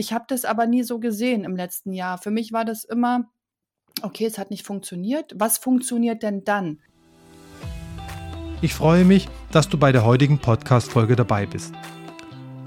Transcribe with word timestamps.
Ich 0.00 0.14
habe 0.14 0.24
das 0.28 0.46
aber 0.46 0.66
nie 0.66 0.82
so 0.82 0.98
gesehen 0.98 1.44
im 1.44 1.56
letzten 1.56 1.92
Jahr. 1.92 2.16
Für 2.16 2.30
mich 2.30 2.54
war 2.54 2.64
das 2.64 2.84
immer, 2.84 3.26
okay, 4.00 4.24
es 4.24 4.38
hat 4.38 4.50
nicht 4.50 4.64
funktioniert. 4.66 5.34
Was 5.36 5.58
funktioniert 5.58 6.22
denn 6.22 6.42
dann? 6.42 6.78
Ich 8.62 8.72
freue 8.72 9.04
mich, 9.04 9.28
dass 9.52 9.68
du 9.68 9.76
bei 9.76 9.92
der 9.92 10.06
heutigen 10.06 10.38
Podcast-Folge 10.38 11.16
dabei 11.16 11.44
bist. 11.44 11.74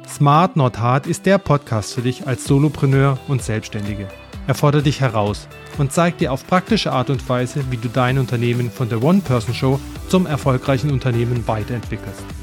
Smart 0.07 0.55
Not 0.57 0.77
Hard 0.77 1.07
ist 1.07 1.25
der 1.25 1.39
Podcast 1.39 1.95
für 1.95 2.03
dich 2.03 2.27
als 2.27 2.43
Solopreneur 2.43 3.17
und 3.27 3.41
Selbstständige. 3.41 4.07
Er 4.45 4.53
fordert 4.53 4.85
dich 4.85 5.01
heraus 5.01 5.47
und 5.79 5.91
zeigt 5.91 6.21
dir 6.21 6.31
auf 6.31 6.45
praktische 6.45 6.91
Art 6.91 7.09
und 7.09 7.27
Weise, 7.27 7.65
wie 7.71 7.77
du 7.77 7.87
dein 7.87 8.19
Unternehmen 8.19 8.69
von 8.69 8.89
der 8.89 9.01
One-Person-Show 9.01 9.79
zum 10.07 10.27
erfolgreichen 10.27 10.91
Unternehmen 10.91 11.47
weiterentwickelst. 11.47 12.42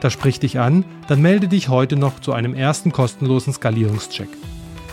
Das 0.00 0.14
spricht 0.14 0.42
dich 0.42 0.58
an, 0.58 0.86
dann 1.08 1.20
melde 1.20 1.46
dich 1.46 1.68
heute 1.68 1.96
noch 1.96 2.20
zu 2.20 2.32
einem 2.32 2.54
ersten 2.54 2.90
kostenlosen 2.90 3.52
Skalierungscheck. 3.52 4.28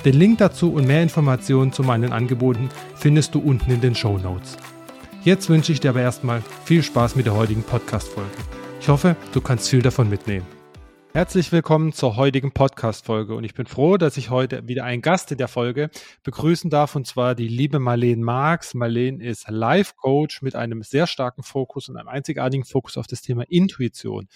Den 0.03 0.15
Link 0.15 0.39
dazu 0.39 0.73
und 0.73 0.85
mehr 0.85 1.01
Informationen 1.01 1.71
zu 1.71 1.81
meinen 1.81 2.11
Angeboten 2.11 2.69
findest 2.95 3.33
du 3.33 3.39
unten 3.39 3.71
in 3.71 3.79
den 3.79 3.95
Show 3.95 4.17
Notes. 4.17 4.57
Jetzt 5.23 5.49
wünsche 5.49 5.71
ich 5.71 5.79
dir 5.79 5.91
aber 5.91 6.01
erstmal 6.01 6.43
viel 6.65 6.83
Spaß 6.83 7.15
mit 7.15 7.25
der 7.25 7.35
heutigen 7.35 7.63
Podcast-Folge. 7.63 8.29
Ich 8.81 8.89
hoffe, 8.89 9.15
du 9.31 9.39
kannst 9.39 9.69
viel 9.69 9.81
davon 9.81 10.09
mitnehmen. 10.09 10.45
Herzlich 11.13 11.51
willkommen 11.51 11.93
zur 11.93 12.15
heutigen 12.15 12.51
Podcast-Folge 12.51 13.33
und 13.33 13.43
ich 13.43 13.53
bin 13.53 13.65
froh, 13.65 13.97
dass 13.97 14.17
ich 14.17 14.29
heute 14.29 14.67
wieder 14.67 14.83
einen 14.83 15.01
Gast 15.01 15.31
in 15.31 15.37
der 15.37 15.47
Folge 15.47 15.89
begrüßen 16.23 16.69
darf 16.69 16.95
und 16.95 17.07
zwar 17.07 17.33
die 17.33 17.47
liebe 17.47 17.79
Marlene 17.79 18.23
Marx. 18.23 18.73
Marlene 18.75 19.23
ist 19.23 19.49
Life-Coach 19.49 20.41
mit 20.41 20.55
einem 20.55 20.83
sehr 20.83 21.07
starken 21.07 21.43
Fokus 21.43 21.89
und 21.89 21.97
einem 21.97 22.09
einzigartigen 22.09 22.65
Fokus 22.65 22.97
auf 22.97 23.07
das 23.07 23.21
Thema 23.21 23.43
Intuition. 23.49 24.27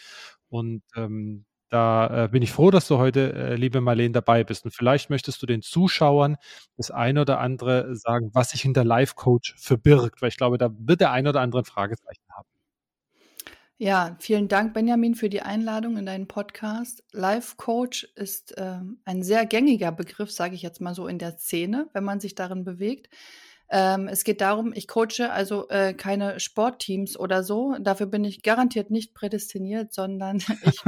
Und 0.52 0.84
ähm, 0.96 1.46
da 1.70 2.26
äh, 2.26 2.28
bin 2.28 2.44
ich 2.44 2.52
froh, 2.52 2.70
dass 2.70 2.90
du 2.90 2.98
heute, 2.98 3.32
äh, 3.34 3.56
liebe 3.56 3.80
Marlene, 3.80 4.12
dabei 4.12 4.44
bist. 4.44 4.66
Und 4.66 4.72
vielleicht 4.72 5.10
möchtest 5.10 5.42
du 5.42 5.46
den 5.46 5.62
Zuschauern 5.62 6.36
das 6.76 6.92
eine 6.92 7.22
oder 7.22 7.40
andere 7.40 7.96
sagen, 7.96 8.30
was 8.34 8.50
sich 8.50 8.62
hinter 8.62 8.84
Life 8.84 9.16
Coach 9.16 9.56
verbirgt, 9.58 10.22
weil 10.22 10.28
ich 10.28 10.38
glaube, 10.38 10.58
da 10.58 10.70
wird 10.78 11.00
der 11.00 11.12
eine 11.12 11.30
oder 11.30 11.40
andere 11.40 11.62
ein 11.62 11.66
Fragezeichen 11.66 12.26
haben. 12.36 12.48
Ja, 13.78 14.18
vielen 14.20 14.50
Dank, 14.50 14.74
Benjamin, 14.74 15.16
für 15.16 15.30
die 15.30 15.42
Einladung 15.42 15.96
in 15.98 16.06
deinen 16.06 16.28
Podcast. 16.28 17.04
Life 17.14 17.56
Coach 17.56 18.04
ist 18.16 18.56
äh, 18.58 18.80
ein 19.06 19.24
sehr 19.24 19.46
gängiger 19.46 19.94
Begriff, 19.94 20.30
sage 20.30 20.56
ich 20.56 20.62
jetzt 20.62 20.82
mal 20.82 20.94
so 20.94 21.08
in 21.08 21.20
der 21.20 21.38
Szene, 21.38 21.90
wenn 21.94 22.04
man 22.04 22.20
sich 22.20 22.36
darin 22.36 22.66
bewegt. 22.66 23.10
Ähm, 23.74 24.10
es 24.10 24.26
geht 24.26 24.42
darum, 24.42 24.74
ich 24.76 24.88
coache 24.90 25.32
also 25.32 25.70
äh, 25.70 25.94
keine 25.94 26.42
Sportteams 26.42 27.18
oder 27.18 27.42
so. 27.42 27.78
Dafür 27.80 28.06
bin 28.06 28.26
ich 28.26 28.44
garantiert 28.44 28.92
nicht 28.92 29.14
prädestiniert, 29.14 29.94
sondern 29.94 30.38
ich, 30.64 30.84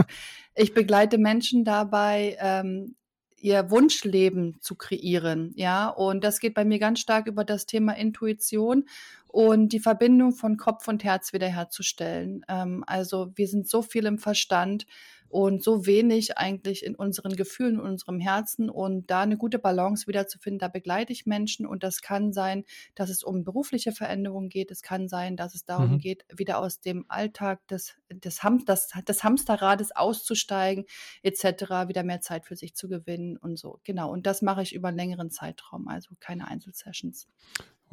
ich 0.54 0.74
begleite 0.74 1.18
Menschen 1.18 1.64
dabei, 1.64 2.38
ähm, 2.42 2.96
ihr 3.38 3.72
Wunschleben 3.72 4.58
zu 4.60 4.76
kreieren. 4.76 5.54
Ja, 5.56 5.88
und 5.88 6.26
das 6.26 6.40
geht 6.40 6.54
bei 6.54 6.66
mir 6.66 6.80
ganz 6.80 7.00
stark 7.00 7.28
über 7.28 7.46
das 7.46 7.66
Thema 7.66 7.94
Intuition 7.94 8.86
und 9.30 9.74
die 9.74 9.80
Verbindung 9.80 10.34
von 10.34 10.58
Kopf 10.58 10.88
und 10.90 11.06
Herz 11.06 11.32
wiederherzustellen. 11.32 12.46
Ähm, 12.50 12.84
also 12.86 13.32
wir 13.36 13.48
sind 13.48 13.70
so 13.70 13.82
viel 13.82 14.06
im 14.06 14.18
Verstand 14.18 14.86
und 15.34 15.64
so 15.64 15.88
wenig 15.88 16.38
eigentlich 16.38 16.86
in 16.86 16.94
unseren 16.94 17.36
Gefühlen, 17.36 17.76
in 17.76 17.82
unserem 17.82 18.20
Herzen 18.20 18.70
und 18.70 19.10
da 19.10 19.22
eine 19.22 19.36
gute 19.36 19.58
Balance 19.58 20.06
wiederzufinden, 20.06 20.60
da 20.60 20.68
begleite 20.68 21.12
ich 21.12 21.26
Menschen 21.26 21.66
und 21.66 21.82
das 21.82 22.02
kann 22.02 22.34
sein, 22.34 22.66
dass 22.94 23.10
es 23.10 23.24
um 23.24 23.44
berufliche 23.44 23.94
Veränderungen 23.94 24.50
geht, 24.50 24.70
es 24.70 24.84
kann 24.84 25.08
sein, 25.08 25.36
dass 25.36 25.56
es 25.56 25.66
darum 25.66 25.94
mhm. 25.94 25.98
geht, 25.98 26.24
wieder 26.32 26.60
aus 26.60 26.82
dem 26.82 27.06
Alltag 27.08 27.68
des, 27.68 27.96
des, 28.12 28.44
Ham 28.44 28.64
des, 28.64 28.90
des 29.08 29.24
Hamsterrades 29.24 29.96
auszusteigen, 29.96 30.86
etc., 31.24 31.44
wieder 31.88 32.04
mehr 32.04 32.22
Zeit 32.22 32.46
für 32.46 32.56
sich 32.56 32.76
zu 32.76 32.88
gewinnen 32.88 33.38
und 33.38 33.58
so. 33.58 33.80
Genau, 33.84 34.12
und 34.12 34.28
das 34.28 34.44
mache 34.44 34.62
ich 34.62 34.76
über 34.76 34.90
einen 34.90 34.98
längeren 34.98 35.32
Zeitraum, 35.32 35.88
also 35.88 36.14
keine 36.20 36.48
Einzelsessions. 36.48 37.28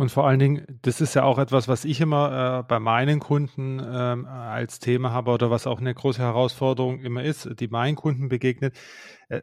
Und 0.00 0.08
vor 0.10 0.26
allen 0.26 0.38
Dingen, 0.38 0.64
das 0.80 1.02
ist 1.02 1.12
ja 1.12 1.24
auch 1.24 1.38
etwas, 1.38 1.68
was 1.68 1.84
ich 1.84 2.00
immer 2.00 2.60
äh, 2.60 2.62
bei 2.66 2.80
meinen 2.80 3.20
Kunden 3.20 3.82
ähm, 3.84 4.24
als 4.24 4.78
Thema 4.78 5.10
habe 5.12 5.30
oder 5.30 5.50
was 5.50 5.66
auch 5.66 5.78
eine 5.78 5.92
große 5.92 6.22
Herausforderung 6.22 7.00
immer 7.00 7.22
ist, 7.22 7.50
die 7.60 7.68
meinen 7.68 7.96
Kunden 7.96 8.30
begegnet. 8.30 8.74
Äh, 9.28 9.42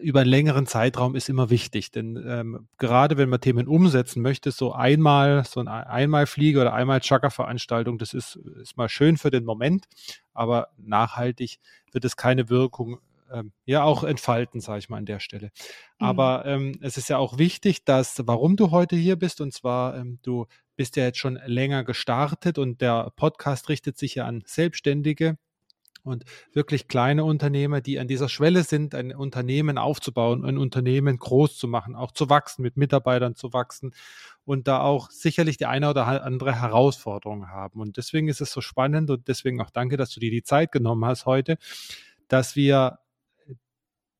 über 0.00 0.22
einen 0.22 0.30
längeren 0.30 0.66
Zeitraum 0.66 1.14
ist 1.14 1.28
immer 1.28 1.50
wichtig, 1.50 1.92
denn 1.92 2.20
ähm, 2.26 2.66
gerade 2.78 3.16
wenn 3.16 3.28
man 3.28 3.40
Themen 3.40 3.68
umsetzen 3.68 4.22
möchte, 4.22 4.50
so 4.50 4.72
einmal, 4.72 5.44
so 5.44 5.60
ein 5.60 5.68
Einmalfliege 5.68 6.60
oder 6.60 6.72
einmal 6.72 6.98
Chakra-Veranstaltung, 6.98 7.98
das 7.98 8.12
ist, 8.12 8.40
ist 8.60 8.76
mal 8.76 8.88
schön 8.88 9.16
für 9.16 9.30
den 9.30 9.44
Moment, 9.44 9.86
aber 10.34 10.70
nachhaltig 10.78 11.60
wird 11.92 12.04
es 12.04 12.16
keine 12.16 12.48
Wirkung 12.48 12.98
ähm, 13.32 13.52
ja 13.64 13.82
auch 13.82 14.04
entfalten, 14.04 14.60
sage 14.60 14.78
ich 14.78 14.88
mal 14.88 14.98
an 14.98 15.06
der 15.06 15.20
Stelle. 15.20 15.46
Mhm. 15.98 16.06
Aber 16.06 16.44
ähm, 16.46 16.78
es 16.80 16.96
ist 16.96 17.08
ja 17.08 17.18
auch 17.18 17.38
wichtig, 17.38 17.84
dass, 17.84 18.22
warum 18.26 18.56
du 18.56 18.70
heute 18.70 18.96
hier 18.96 19.16
bist, 19.16 19.40
und 19.40 19.52
zwar, 19.52 19.96
ähm, 19.96 20.18
du 20.22 20.46
bist 20.76 20.96
ja 20.96 21.04
jetzt 21.04 21.18
schon 21.18 21.38
länger 21.44 21.84
gestartet 21.84 22.58
und 22.58 22.80
der 22.80 23.12
Podcast 23.16 23.68
richtet 23.68 23.98
sich 23.98 24.16
ja 24.16 24.26
an 24.26 24.42
Selbstständige 24.46 25.36
und 26.04 26.24
wirklich 26.52 26.88
kleine 26.88 27.24
Unternehmer, 27.24 27.80
die 27.80 27.98
an 27.98 28.08
dieser 28.08 28.28
Schwelle 28.28 28.64
sind, 28.64 28.94
ein 28.94 29.14
Unternehmen 29.14 29.78
aufzubauen, 29.78 30.44
ein 30.44 30.58
Unternehmen 30.58 31.16
groß 31.16 31.56
zu 31.56 31.68
machen, 31.68 31.94
auch 31.94 32.12
zu 32.12 32.28
wachsen, 32.28 32.62
mit 32.62 32.76
Mitarbeitern 32.76 33.36
zu 33.36 33.52
wachsen 33.52 33.94
und 34.44 34.66
da 34.66 34.80
auch 34.80 35.10
sicherlich 35.10 35.56
die 35.56 35.66
eine 35.66 35.88
oder 35.90 36.06
andere 36.24 36.60
Herausforderung 36.60 37.48
haben. 37.48 37.80
Und 37.80 37.96
deswegen 37.96 38.28
ist 38.28 38.40
es 38.40 38.52
so 38.52 38.60
spannend 38.60 39.10
und 39.10 39.28
deswegen 39.28 39.60
auch 39.60 39.70
danke, 39.70 39.96
dass 39.96 40.10
du 40.10 40.20
dir 40.20 40.30
die 40.30 40.42
Zeit 40.42 40.72
genommen 40.72 41.04
hast 41.04 41.26
heute, 41.26 41.56
dass 42.28 42.56
wir 42.56 42.98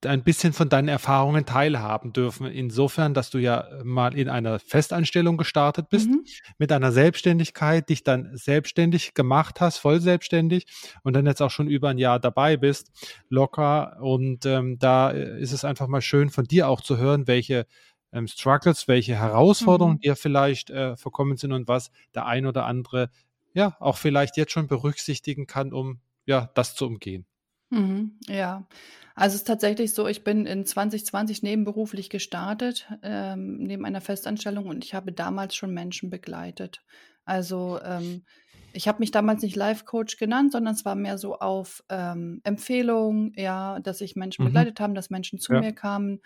ein 0.07 0.23
bisschen 0.23 0.53
von 0.53 0.69
deinen 0.69 0.89
Erfahrungen 0.89 1.47
teilhaben 1.47 2.13
dürfen. 2.13 2.47
Insofern, 2.47 3.15
dass 3.15 3.31
du 3.31 3.39
ja 3.39 3.69
mal 3.85 4.17
in 4.17 4.29
einer 4.29 4.59
Festanstellung 4.59 5.37
gestartet 5.37 5.89
bist, 5.89 6.09
mhm. 6.09 6.25
mit 6.59 6.73
einer 6.73 6.93
Selbstständigkeit, 6.93 7.89
dich 7.89 8.05
dann 8.05 8.37
selbstständig 8.37 9.15
gemacht 9.15 9.61
hast, 9.61 9.79
voll 9.79 10.01
selbstständig 10.01 10.67
und 11.03 11.15
dann 11.15 11.27
jetzt 11.27 11.43
auch 11.43 11.51
schon 11.51 11.69
über 11.69 11.91
ein 11.91 11.99
Jahr 11.99 12.21
dabei 12.21 12.57
bist, 12.57 12.91
locker. 13.29 13.99
Und 14.01 14.47
ähm, 14.47 14.79
da 14.79 15.11
ist 15.11 15.53
es 15.53 15.65
einfach 15.65 15.89
mal 15.89 16.03
schön 16.03 16.31
von 16.31 16.45
dir 16.45 16.69
auch 16.69 16.81
zu 16.81 16.99
hören, 16.99 17.27
welche 17.27 17.67
ähm, 18.13 18.27
Struggles, 18.27 18.89
welche 18.89 19.17
Herausforderungen 19.17 19.97
mhm. 19.97 20.01
dir 20.01 20.17
vielleicht 20.17 20.71
äh, 20.71 20.97
verkommen 20.97 21.37
sind 21.37 21.53
und 21.53 21.69
was 21.69 21.91
der 22.15 22.27
ein 22.27 22.47
oder 22.47 22.67
andere 22.67 23.11
ja 23.55 23.77
auch 23.81 23.97
vielleicht 23.97 24.37
jetzt 24.37 24.53
schon 24.53 24.67
berücksichtigen 24.67 25.47
kann, 25.47 25.73
um 25.73 26.01
ja 26.27 26.51
das 26.55 26.75
zu 26.75 26.87
umgehen. 26.87 27.27
Mhm, 27.73 28.19
ja. 28.29 28.67
Also, 29.15 29.35
es 29.35 29.43
ist 29.43 29.47
tatsächlich 29.47 29.95
so, 29.95 30.07
ich 30.07 30.25
bin 30.25 30.47
in 30.47 30.67
2020 30.67 31.43
nebenberuflich 31.43 32.11
gestartet, 32.11 32.89
ähm, 33.03 33.59
neben 33.59 33.85
einer 33.87 34.01
Festanstellung 34.03 34.67
und 34.69 34.85
ich 34.85 34.95
habe 34.95 35.13
damals 35.13 35.55
schon 35.55 35.73
Menschen 35.73 36.11
begleitet. 36.11 36.83
Also, 37.25 37.81
ähm, 37.83 38.25
ich 38.73 38.89
habe 38.89 39.01
mich 39.01 39.11
damals 39.11 39.43
nicht 39.43 39.57
Life-Coach 39.57 40.17
genannt, 40.19 40.53
sondern 40.53 40.75
es 40.75 40.85
war 40.85 40.95
mehr 40.97 41.19
so 41.19 41.39
auf, 41.39 41.83
ähm, 41.91 42.41
Empfehlung, 42.45 43.33
ja, 43.37 43.81
dass 43.81 44.01
ich 44.03 44.17
Menschen 44.17 44.43
Mhm. 44.43 44.43
begleitet 44.45 44.81
haben, 44.81 44.95
dass 44.95 45.11
Menschen 45.11 45.39
zu 45.39 45.53
Ja. 45.53 45.63
mir 45.63 45.73
kamen 45.73 46.21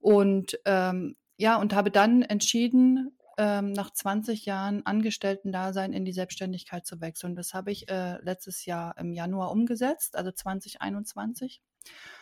und, 0.00 0.58
ähm, 0.66 1.16
ja, 1.38 1.56
und 1.56 1.74
habe 1.74 1.90
dann 1.90 2.22
entschieden 2.22 3.18
ähm, 3.38 3.72
nach 3.72 3.90
20 3.92 4.46
Jahren 4.46 4.84
Angestellten-Dasein 4.84 5.92
in 5.92 6.04
die 6.04 6.12
Selbstständigkeit 6.12 6.86
zu 6.86 7.00
wechseln. 7.00 7.34
Das 7.34 7.54
habe 7.54 7.70
ich 7.70 7.88
äh, 7.88 8.18
letztes 8.22 8.64
Jahr 8.64 8.96
im 8.98 9.12
Januar 9.12 9.50
umgesetzt, 9.50 10.16
also 10.16 10.30
2021. 10.30 11.62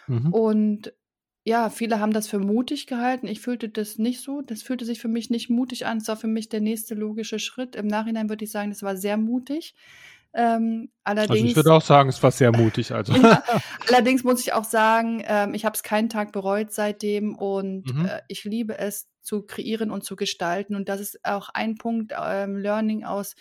Mhm. 0.07 0.33
Und 0.33 0.93
ja, 1.45 1.71
viele 1.71 1.99
haben 1.99 2.13
das 2.13 2.29
für 2.29 2.39
mutig 2.39 2.87
gehalten. 2.87 3.27
Ich 3.27 3.41
fühlte 3.41 3.71
das 3.71 3.97
nicht 3.97 4.21
so. 4.21 4.43
Das 4.43 4.63
fühlte 4.63 4.85
sich 4.85 5.01
für 5.01 5.09
mich 5.09 5.31
nicht 5.31 5.49
mutig 5.49 5.87
an. 5.87 5.99
Es 5.99 6.09
war 6.09 6.17
für 6.17 6.27
mich 6.27 6.51
der 6.51 6.61
nächste 6.61 6.95
logische 6.95 7.39
Schritt. 7.39 7.75
Im 7.75 7.87
Nachhinein 7.87 8.29
würde 8.29 8.45
ich 8.45 8.51
sagen, 8.51 8.71
es 8.71 8.83
war 8.83 8.97
sehr 8.97 9.17
mutig. 9.17 9.75
Ähm, 10.35 10.91
allerdings, 11.05 11.31
also 11.31 11.45
ich 11.47 11.57
würde 11.57 11.73
auch 11.73 11.83
sagen, 11.83 12.09
es 12.09 12.23
war 12.23 12.31
sehr 12.31 12.57
mutig. 12.57 12.93
Also. 12.93 13.15
ja, 13.15 13.43
allerdings 13.89 14.25
muss 14.25 14.41
ich 14.41 14.53
auch 14.53 14.65
sagen, 14.65 15.23
ähm, 15.27 15.55
ich 15.55 15.65
habe 15.65 15.75
es 15.75 15.83
keinen 15.83 16.09
Tag 16.09 16.33
bereut 16.33 16.73
seitdem 16.73 17.35
und 17.35 17.93
mhm. 17.93 18.07
äh, 18.07 18.21
ich 18.29 18.45
liebe 18.45 18.79
es 18.79 19.09
zu 19.23 19.43
kreieren 19.43 19.91
und 19.91 20.05
zu 20.05 20.17
gestalten. 20.17 20.75
Und 20.75 20.89
das 20.89 21.01
ist 21.01 21.25
auch 21.25 21.49
ein 21.51 21.77
Punkt, 21.77 22.15
ähm, 22.19 22.57
Learning 22.57 23.05
aus 23.05 23.35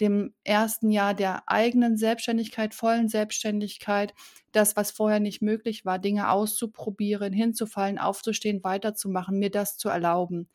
dem 0.00 0.32
ersten 0.44 0.90
Jahr 0.90 1.12
der 1.12 1.42
eigenen 1.48 1.96
Selbstständigkeit, 1.96 2.72
vollen 2.72 3.08
Selbstständigkeit, 3.08 4.14
das, 4.52 4.76
was 4.76 4.90
vorher 4.90 5.20
nicht 5.20 5.42
möglich 5.42 5.84
war, 5.84 5.98
Dinge 5.98 6.30
auszuprobieren, 6.30 7.32
hinzufallen, 7.32 7.98
aufzustehen, 7.98 8.62
weiterzumachen, 8.62 9.38
mir 9.38 9.50
das 9.50 9.76
zu 9.76 9.88
erlauben. 9.88 10.48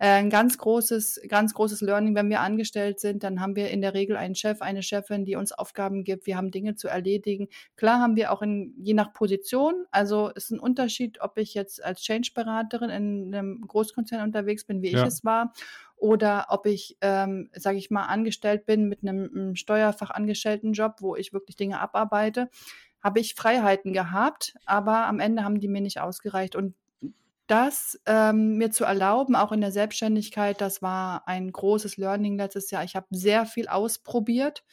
Äh, 0.00 0.12
ein 0.12 0.30
ganz 0.30 0.56
großes, 0.56 1.20
ganz 1.28 1.52
großes 1.52 1.82
Learning, 1.82 2.14
wenn 2.14 2.30
wir 2.30 2.40
angestellt 2.40 3.00
sind, 3.00 3.22
dann 3.22 3.38
haben 3.38 3.54
wir 3.54 3.68
in 3.68 3.82
der 3.82 3.92
Regel 3.92 4.16
einen 4.16 4.34
Chef, 4.34 4.62
eine 4.62 4.82
Chefin, 4.82 5.26
die 5.26 5.36
uns 5.36 5.52
Aufgaben 5.52 6.04
gibt. 6.04 6.26
Wir 6.26 6.38
haben 6.38 6.50
Dinge 6.50 6.74
zu 6.74 6.88
erledigen. 6.88 7.48
Klar 7.76 8.00
haben 8.00 8.16
wir 8.16 8.32
auch 8.32 8.40
in, 8.40 8.72
je 8.78 8.94
nach 8.94 9.12
Position, 9.12 9.84
also 9.90 10.30
ist 10.30 10.52
ein 10.52 10.58
Unterschied, 10.58 11.20
ob 11.20 11.36
ich 11.36 11.52
jetzt 11.52 11.84
als 11.84 12.00
Change-Beraterin 12.00 12.88
in 12.88 13.34
einem 13.34 13.60
Großkonzern 13.60 14.22
unterwegs 14.22 14.64
bin, 14.64 14.80
wie 14.80 14.90
ja. 14.90 15.02
ich 15.02 15.08
es 15.08 15.22
war, 15.22 15.52
oder 15.96 16.46
ob 16.48 16.64
ich, 16.64 16.96
ähm, 17.02 17.50
sage 17.52 17.76
ich 17.76 17.90
mal, 17.90 18.06
angestellt 18.06 18.64
bin 18.64 18.88
mit 18.88 19.02
einem, 19.02 19.30
einem 19.34 19.54
Steuerfachangestellten 19.54 20.72
Job, 20.72 20.96
wo 21.00 21.14
ich 21.14 21.34
wirklich 21.34 21.56
Dinge 21.56 21.78
abarbeite, 21.78 22.48
habe 23.02 23.20
ich 23.20 23.34
Freiheiten 23.34 23.92
gehabt, 23.92 24.54
aber 24.64 25.06
am 25.06 25.20
Ende 25.20 25.44
haben 25.44 25.60
die 25.60 25.68
mir 25.68 25.82
nicht 25.82 26.00
ausgereicht. 26.00 26.56
Und 26.56 26.74
das 27.50 28.00
ähm, 28.06 28.56
mir 28.58 28.70
zu 28.70 28.84
erlauben, 28.84 29.34
auch 29.34 29.50
in 29.50 29.60
der 29.60 29.72
Selbstständigkeit, 29.72 30.60
das 30.60 30.82
war 30.82 31.26
ein 31.26 31.50
großes 31.50 31.96
Learning 31.96 32.36
letztes 32.36 32.70
Jahr. 32.70 32.84
Ich 32.84 32.94
habe 32.94 33.06
sehr 33.10 33.44
viel 33.44 33.66
ausprobiert, 33.66 34.64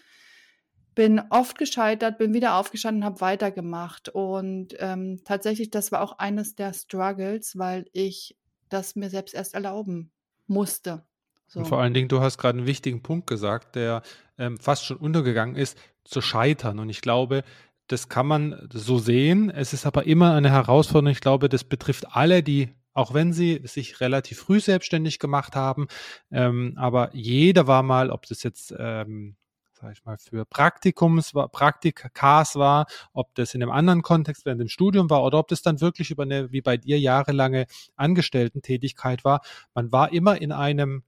bin 0.93 1.21
oft 1.31 1.57
gescheitert, 1.57 2.19
bin 2.19 2.33
wieder 2.35 2.55
aufgestanden, 2.55 3.03
habe 3.03 3.21
weitergemacht. 3.21 4.09
Und 4.09 4.75
ähm, 4.79 5.21
tatsächlich, 5.25 5.71
das 5.71 5.91
war 5.91 6.01
auch 6.01 6.19
eines 6.19 6.55
der 6.55 6.73
Struggles, 6.73 7.57
weil 7.57 7.85
ich 7.93 8.37
das 8.69 8.95
mir 8.95 9.09
selbst 9.09 9.33
erst 9.33 9.55
erlauben 9.55 10.11
musste. 10.45 11.03
So. 11.47 11.59
Und 11.59 11.65
vor 11.65 11.79
allen 11.81 11.93
Dingen, 11.93 12.09
du 12.09 12.19
hast 12.19 12.37
gerade 12.37 12.59
einen 12.59 12.67
wichtigen 12.67 13.01
Punkt 13.01 13.27
gesagt, 13.27 13.75
der 13.75 14.03
ähm, 14.37 14.57
fast 14.57 14.85
schon 14.85 14.97
untergegangen 14.97 15.55
ist, 15.55 15.77
zu 16.03 16.21
scheitern. 16.21 16.79
Und 16.79 16.89
ich 16.89 17.01
glaube, 17.01 17.43
das 17.87 18.09
kann 18.09 18.27
man 18.27 18.67
so 18.71 18.99
sehen. 18.99 19.49
Es 19.49 19.73
ist 19.73 19.85
aber 19.85 20.05
immer 20.05 20.33
eine 20.33 20.51
Herausforderung. 20.51 21.11
Ich 21.11 21.21
glaube, 21.21 21.49
das 21.49 21.63
betrifft 21.63 22.15
alle, 22.15 22.43
die, 22.43 22.69
auch 22.93 23.13
wenn 23.13 23.33
sie 23.33 23.61
sich 23.63 24.01
relativ 24.01 24.39
früh 24.39 24.59
selbstständig 24.59 25.19
gemacht 25.19 25.55
haben, 25.55 25.87
ähm, 26.31 26.73
aber 26.77 27.09
jeder 27.13 27.67
war 27.67 27.83
mal, 27.83 28.09
ob 28.09 28.25
das 28.25 28.43
jetzt 28.43 28.73
ähm, 28.77 29.35
sag 29.79 29.91
ich 29.91 30.05
mal, 30.05 30.17
für 30.17 30.45
Praktikums 30.45 31.35
war, 31.35 31.49
Praktikas 31.49 32.55
war, 32.55 32.87
ob 33.13 33.33
das 33.35 33.53
in 33.53 33.61
einem 33.61 33.71
anderen 33.71 34.01
Kontext 34.01 34.45
während 34.45 34.61
dem 34.61 34.69
Studium 34.69 35.09
war 35.09 35.23
oder 35.23 35.37
ob 35.39 35.47
das 35.47 35.61
dann 35.61 35.81
wirklich 35.81 36.11
über 36.11 36.23
eine, 36.23 36.51
wie 36.51 36.61
bei 36.61 36.77
dir, 36.77 36.99
jahrelange 36.99 37.67
Angestellten-Tätigkeit 37.95 39.23
war. 39.23 39.41
Man 39.73 39.91
war 39.91 40.11
immer 40.11 40.41
in 40.41 40.51
einem, 40.51 41.03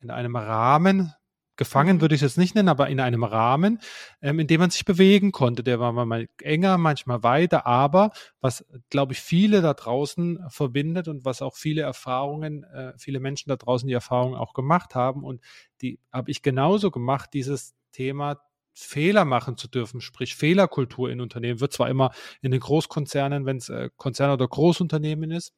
in 0.00 0.10
einem 0.10 0.36
Rahmen, 0.36 1.12
gefangen 1.60 1.98
mhm. 1.98 2.00
würde 2.00 2.14
ich 2.14 2.22
es 2.22 2.32
jetzt 2.32 2.38
nicht 2.38 2.54
nennen, 2.54 2.70
aber 2.70 2.88
in 2.88 2.98
einem 2.98 3.22
Rahmen, 3.22 3.78
ähm, 4.22 4.40
in 4.40 4.46
dem 4.46 4.60
man 4.60 4.70
sich 4.70 4.84
bewegen 4.84 5.30
konnte. 5.30 5.62
Der 5.62 5.78
war 5.78 5.92
mal 5.92 6.26
enger, 6.42 6.78
manchmal 6.78 7.22
weiter, 7.22 7.66
aber 7.66 8.10
was, 8.40 8.64
glaube 8.88 9.12
ich, 9.12 9.20
viele 9.20 9.60
da 9.60 9.74
draußen 9.74 10.40
verbindet 10.48 11.06
und 11.06 11.24
was 11.24 11.42
auch 11.42 11.56
viele 11.56 11.82
Erfahrungen, 11.82 12.64
äh, 12.64 12.94
viele 12.96 13.20
Menschen 13.20 13.50
da 13.50 13.56
draußen 13.56 13.86
die 13.86 13.94
Erfahrungen 13.94 14.34
auch 14.34 14.54
gemacht 14.54 14.94
haben 14.94 15.22
und 15.22 15.42
die 15.82 16.00
habe 16.10 16.30
ich 16.30 16.42
genauso 16.42 16.90
gemacht, 16.90 17.30
dieses 17.34 17.74
Thema 17.92 18.40
Fehler 18.72 19.26
machen 19.26 19.58
zu 19.58 19.68
dürfen, 19.68 20.00
sprich 20.00 20.34
Fehlerkultur 20.34 21.10
in 21.10 21.20
Unternehmen, 21.20 21.60
wird 21.60 21.74
zwar 21.74 21.90
immer 21.90 22.12
in 22.40 22.50
den 22.50 22.60
Großkonzernen, 22.60 23.44
wenn 23.44 23.58
es 23.58 23.68
äh, 23.68 23.90
Konzern 23.96 24.30
oder 24.30 24.48
Großunternehmen 24.48 25.30
ist, 25.30 25.52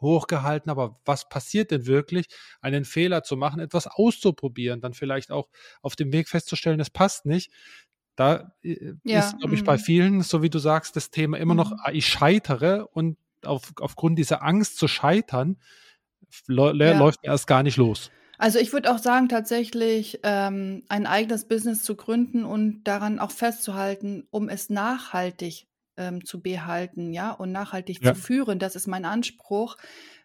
hochgehalten, 0.00 0.70
aber 0.70 0.96
was 1.04 1.28
passiert 1.28 1.70
denn 1.70 1.86
wirklich, 1.86 2.26
einen 2.60 2.84
Fehler 2.84 3.22
zu 3.22 3.36
machen, 3.36 3.60
etwas 3.60 3.86
auszuprobieren, 3.86 4.80
dann 4.80 4.94
vielleicht 4.94 5.30
auch 5.30 5.48
auf 5.82 5.96
dem 5.96 6.12
Weg 6.12 6.28
festzustellen, 6.28 6.80
es 6.80 6.90
passt 6.90 7.26
nicht. 7.26 7.50
Da 8.16 8.52
äh, 8.62 8.94
ja, 9.04 9.20
ist, 9.20 9.38
glaube 9.38 9.54
ich, 9.54 9.64
bei 9.64 9.76
mhm. 9.76 9.80
vielen, 9.80 10.22
so 10.22 10.42
wie 10.42 10.50
du 10.50 10.58
sagst, 10.58 10.96
das 10.96 11.10
Thema 11.10 11.38
immer 11.38 11.54
noch, 11.54 11.70
mhm. 11.70 11.80
ah, 11.82 11.92
ich 11.92 12.06
scheitere 12.06 12.86
und 12.92 13.18
auf, 13.44 13.72
aufgrund 13.80 14.18
dieser 14.18 14.42
Angst 14.42 14.78
zu 14.78 14.88
scheitern, 14.88 15.56
ja. 16.48 16.70
läuft 16.72 17.20
erst 17.22 17.46
gar 17.46 17.62
nicht 17.62 17.76
los. 17.76 18.10
Also 18.38 18.58
ich 18.58 18.72
würde 18.72 18.92
auch 18.92 18.98
sagen, 18.98 19.28
tatsächlich 19.28 20.20
ähm, 20.22 20.84
ein 20.88 21.06
eigenes 21.06 21.46
Business 21.48 21.82
zu 21.82 21.96
gründen 21.96 22.44
und 22.44 22.84
daran 22.84 23.18
auch 23.18 23.30
festzuhalten, 23.30 24.26
um 24.30 24.48
es 24.48 24.68
nachhaltig 24.68 25.66
ähm, 25.96 26.24
zu 26.24 26.40
behalten, 26.40 27.12
ja, 27.12 27.30
und 27.32 27.52
nachhaltig 27.52 28.02
Ja. 28.02 28.14
zu 28.14 28.20
führen. 28.20 28.58
Das 28.58 28.76
ist 28.76 28.86
mein 28.86 29.04
Anspruch. 29.04 29.76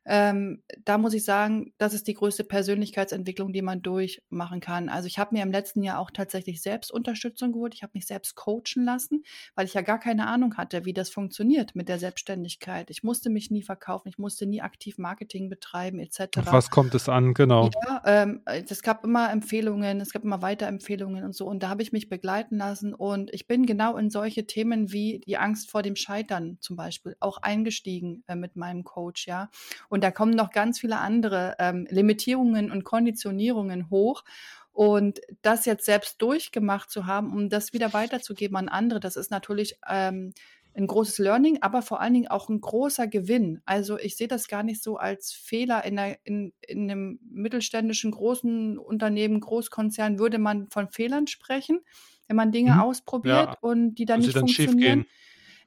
Ähm, 0.06 0.64
da 0.84 0.98
muss 0.98 1.14
ich 1.14 1.24
sagen, 1.24 1.74
das 1.78 1.94
ist 1.94 2.08
die 2.08 2.16
größte 2.16 2.44
Persönlichkeitsentwicklung, 2.44 3.54
die 3.54 3.62
man 3.62 3.82
durchmachen 3.82 4.60
kann. 4.60 4.90
Also 4.90 5.08
ich 5.08 5.20
habe 5.20 5.36
mir 5.36 5.44
im 5.44 5.52
letzten 5.52 5.84
Jahr 5.84 6.00
auch 6.00 6.10
tatsächlich 6.10 6.62
selbst 6.62 6.92
Unterstützung 6.92 7.52
geholt. 7.52 7.76
Ich 7.76 7.84
habe 7.84 7.92
mich 7.94 8.08
selbst 8.08 8.36
coachen 8.36 8.84
lassen, 8.84 9.24
weil 9.56 9.66
ich 9.66 9.74
ja 9.74 9.82
gar 9.82 10.00
keine 10.00 10.28
Ahnung 10.28 10.58
hatte, 10.58 10.86
wie 10.86 10.94
das 10.94 11.10
funktioniert 11.10 11.76
mit 11.76 11.88
der 11.88 12.00
Selbstständigkeit. 12.00 12.90
Ich 12.90 13.04
musste 13.04 13.30
mich 13.30 13.52
nie 13.52 13.62
verkaufen, 13.62 14.08
ich 14.08 14.18
musste 14.18 14.48
nie 14.48 14.62
aktiv 14.62 14.98
Marketing 14.98 15.50
betreiben 15.50 16.00
etc. 16.00 16.40
Auf 16.40 16.52
was 16.52 16.70
kommt 16.72 16.96
es 16.96 17.08
an, 17.08 17.34
genau. 17.34 17.70
Ja, 17.86 18.02
ähm, 18.06 18.42
es 18.46 18.82
gab 18.82 19.04
immer 19.04 19.32
Empfehlungen, 19.32 20.02
es 20.02 20.12
gab 20.12 20.24
immer 20.24 20.42
Weiterempfehlungen 20.42 21.24
und 21.24 21.36
so. 21.36 21.46
Und 21.46 21.62
da 21.62 21.70
habe 21.70 21.84
ich 21.84 21.92
mich 21.92 22.10
begleiten 22.10 22.58
lassen 22.58 22.94
und 22.96 23.32
ich 23.34 23.48
bin 23.48 23.66
genau 23.66 23.98
in 23.98 24.10
solche 24.10 24.48
Themen 24.48 24.92
wie 24.92 25.20
die 25.20 25.38
Angst 25.38 25.70
vor 25.70 25.84
dem 25.84 25.96
Scheitern 25.96 26.58
zum 26.60 26.76
Beispiel 26.76 27.16
auch 27.20 27.38
eingestiegen 27.38 28.24
äh, 28.28 28.36
mit 28.36 28.56
meinem 28.56 28.84
Coach, 28.84 29.28
ja. 29.28 29.50
Und 29.92 30.06
da 30.06 30.10
kommen 30.10 30.32
noch 30.32 30.52
ganz 30.52 30.80
viele 30.80 31.00
andere 31.00 31.58
ähm, 31.60 31.86
Limitierungen 31.90 32.72
und 32.72 32.86
Konditionierungen 32.86 33.90
hoch. 33.90 34.24
Und 34.72 35.20
das 35.42 35.66
jetzt 35.66 35.84
selbst 35.84 36.22
durchgemacht 36.22 36.90
zu 36.90 37.08
haben, 37.08 37.34
um 37.34 37.50
das 37.50 37.74
wieder 37.74 37.92
weiterzugeben 37.92 38.56
an 38.56 38.70
andere, 38.70 39.02
das 39.02 39.18
ist 39.18 39.32
natürlich 39.32 39.76
ähm, 39.90 40.34
ein 40.74 40.88
großes 40.88 41.18
Learning, 41.18 41.58
aber 41.60 41.82
vor 41.82 42.00
allen 42.00 42.14
Dingen 42.14 42.30
auch 42.30 42.48
ein 42.48 42.62
großer 42.62 43.06
Gewinn. 43.08 43.60
Also 43.66 44.00
ich 44.00 44.16
sehe 44.16 44.30
das 44.30 44.48
gar 44.48 44.64
nicht 44.64 44.82
so 44.82 44.96
als 44.96 45.34
Fehler. 45.34 45.84
In, 45.84 45.98
der, 45.98 46.18
in, 46.24 46.54
in 46.66 46.90
einem 46.90 47.20
mittelständischen 47.30 48.12
großen 48.12 48.78
Unternehmen, 48.78 49.42
Großkonzern 49.42 50.20
würde 50.20 50.38
man 50.38 50.70
von 50.70 50.88
Fehlern 50.88 51.28
sprechen, 51.28 51.82
wenn 52.28 52.38
man 52.38 52.54
Dinge 52.54 52.76
mhm. 52.76 52.80
ausprobiert 52.80 53.50
ja. 53.50 53.58
und 53.60 53.96
die 53.96 54.06
dann 54.06 54.22
und 54.22 54.28
nicht 54.28 54.36
dann 54.38 54.48
funktionieren. 54.48 55.06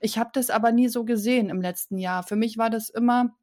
Ich 0.01 0.17
habe 0.17 0.31
das 0.33 0.49
aber 0.49 0.73
nie 0.73 0.89
so 0.89 1.05
gesehen 1.05 1.51
im 1.51 1.61
letzten 1.61 1.99
Jahr. 1.99 2.23
Für 2.23 2.37
mich 2.37 2.57
war 2.57 2.71
das 2.71 2.89
immer, 2.89 3.37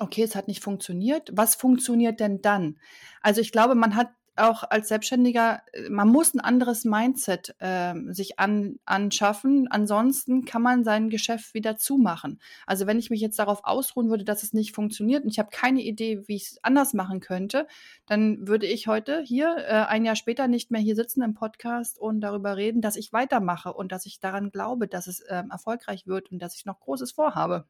okay, 0.00 0.22
es 0.22 0.34
hat 0.34 0.48
nicht 0.48 0.62
funktioniert. 0.62 1.30
Was 1.32 1.54
funktioniert 1.54 2.20
denn 2.20 2.42
dann? 2.42 2.78
Also 3.22 3.40
ich 3.40 3.52
glaube, 3.52 3.74
man 3.74 3.96
hat 3.96 4.08
auch 4.36 4.64
als 4.68 4.88
Selbstständiger, 4.88 5.62
äh, 5.72 5.88
man 5.88 6.08
muss 6.08 6.34
ein 6.34 6.40
anderes 6.40 6.84
Mindset 6.84 7.54
äh, 7.58 7.94
sich 8.08 8.38
an, 8.38 8.78
anschaffen. 8.84 9.68
Ansonsten 9.68 10.44
kann 10.44 10.62
man 10.62 10.84
sein 10.84 11.10
Geschäft 11.10 11.54
wieder 11.54 11.76
zumachen. 11.76 12.40
Also 12.66 12.86
wenn 12.86 12.98
ich 12.98 13.10
mich 13.10 13.20
jetzt 13.20 13.38
darauf 13.38 13.64
ausruhen 13.64 14.10
würde, 14.10 14.24
dass 14.24 14.42
es 14.42 14.52
nicht 14.52 14.74
funktioniert 14.74 15.24
und 15.24 15.30
ich 15.30 15.38
habe 15.38 15.48
keine 15.50 15.82
Idee, 15.82 16.22
wie 16.26 16.36
ich 16.36 16.52
es 16.52 16.64
anders 16.64 16.94
machen 16.94 17.20
könnte, 17.20 17.66
dann 18.06 18.46
würde 18.46 18.66
ich 18.66 18.86
heute 18.86 19.22
hier 19.22 19.56
äh, 19.58 19.86
ein 19.86 20.04
Jahr 20.04 20.16
später 20.16 20.48
nicht 20.48 20.70
mehr 20.70 20.80
hier 20.80 20.96
sitzen 20.96 21.22
im 21.22 21.34
Podcast 21.34 21.98
und 21.98 22.20
darüber 22.20 22.56
reden, 22.56 22.80
dass 22.80 22.96
ich 22.96 23.12
weitermache 23.12 23.72
und 23.72 23.92
dass 23.92 24.06
ich 24.06 24.20
daran 24.20 24.50
glaube, 24.50 24.88
dass 24.88 25.06
es 25.06 25.20
äh, 25.20 25.42
erfolgreich 25.50 26.06
wird 26.06 26.30
und 26.30 26.40
dass 26.40 26.54
ich 26.54 26.66
noch 26.66 26.80
Großes 26.80 27.12
vorhabe. 27.12 27.66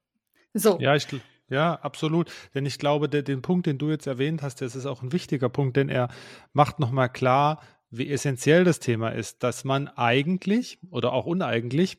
So. 0.55 0.79
Ja, 0.81 0.95
ich, 0.95 1.07
ja, 1.49 1.75
absolut. 1.75 2.31
Denn 2.55 2.67
ich 2.67 2.79
glaube, 2.79 3.09
der, 3.09 3.23
den 3.23 3.43
Punkt, 3.43 3.67
den 3.67 3.79
du 3.79 3.91
jetzt 3.91 4.07
erwähnt 4.07 4.43
hast, 4.43 4.61
das 4.61 4.75
ist 4.75 4.87
auch 4.87 5.03
ein 5.03 5.13
wichtiger 5.13 5.49
Punkt, 5.49 5.77
denn 5.77 5.89
er 5.89 6.09
macht 6.53 6.81
nochmal 6.81 7.09
klar, 7.09 7.61
wie 7.91 8.11
essentiell 8.11 8.65
das 8.65 8.81
Thema 8.81 9.11
ist, 9.11 9.43
dass 9.43 9.65
man 9.65 9.89
eigentlich 9.89 10.79
oder 10.91 11.13
auch 11.13 11.27
uneigentlich 11.27 11.99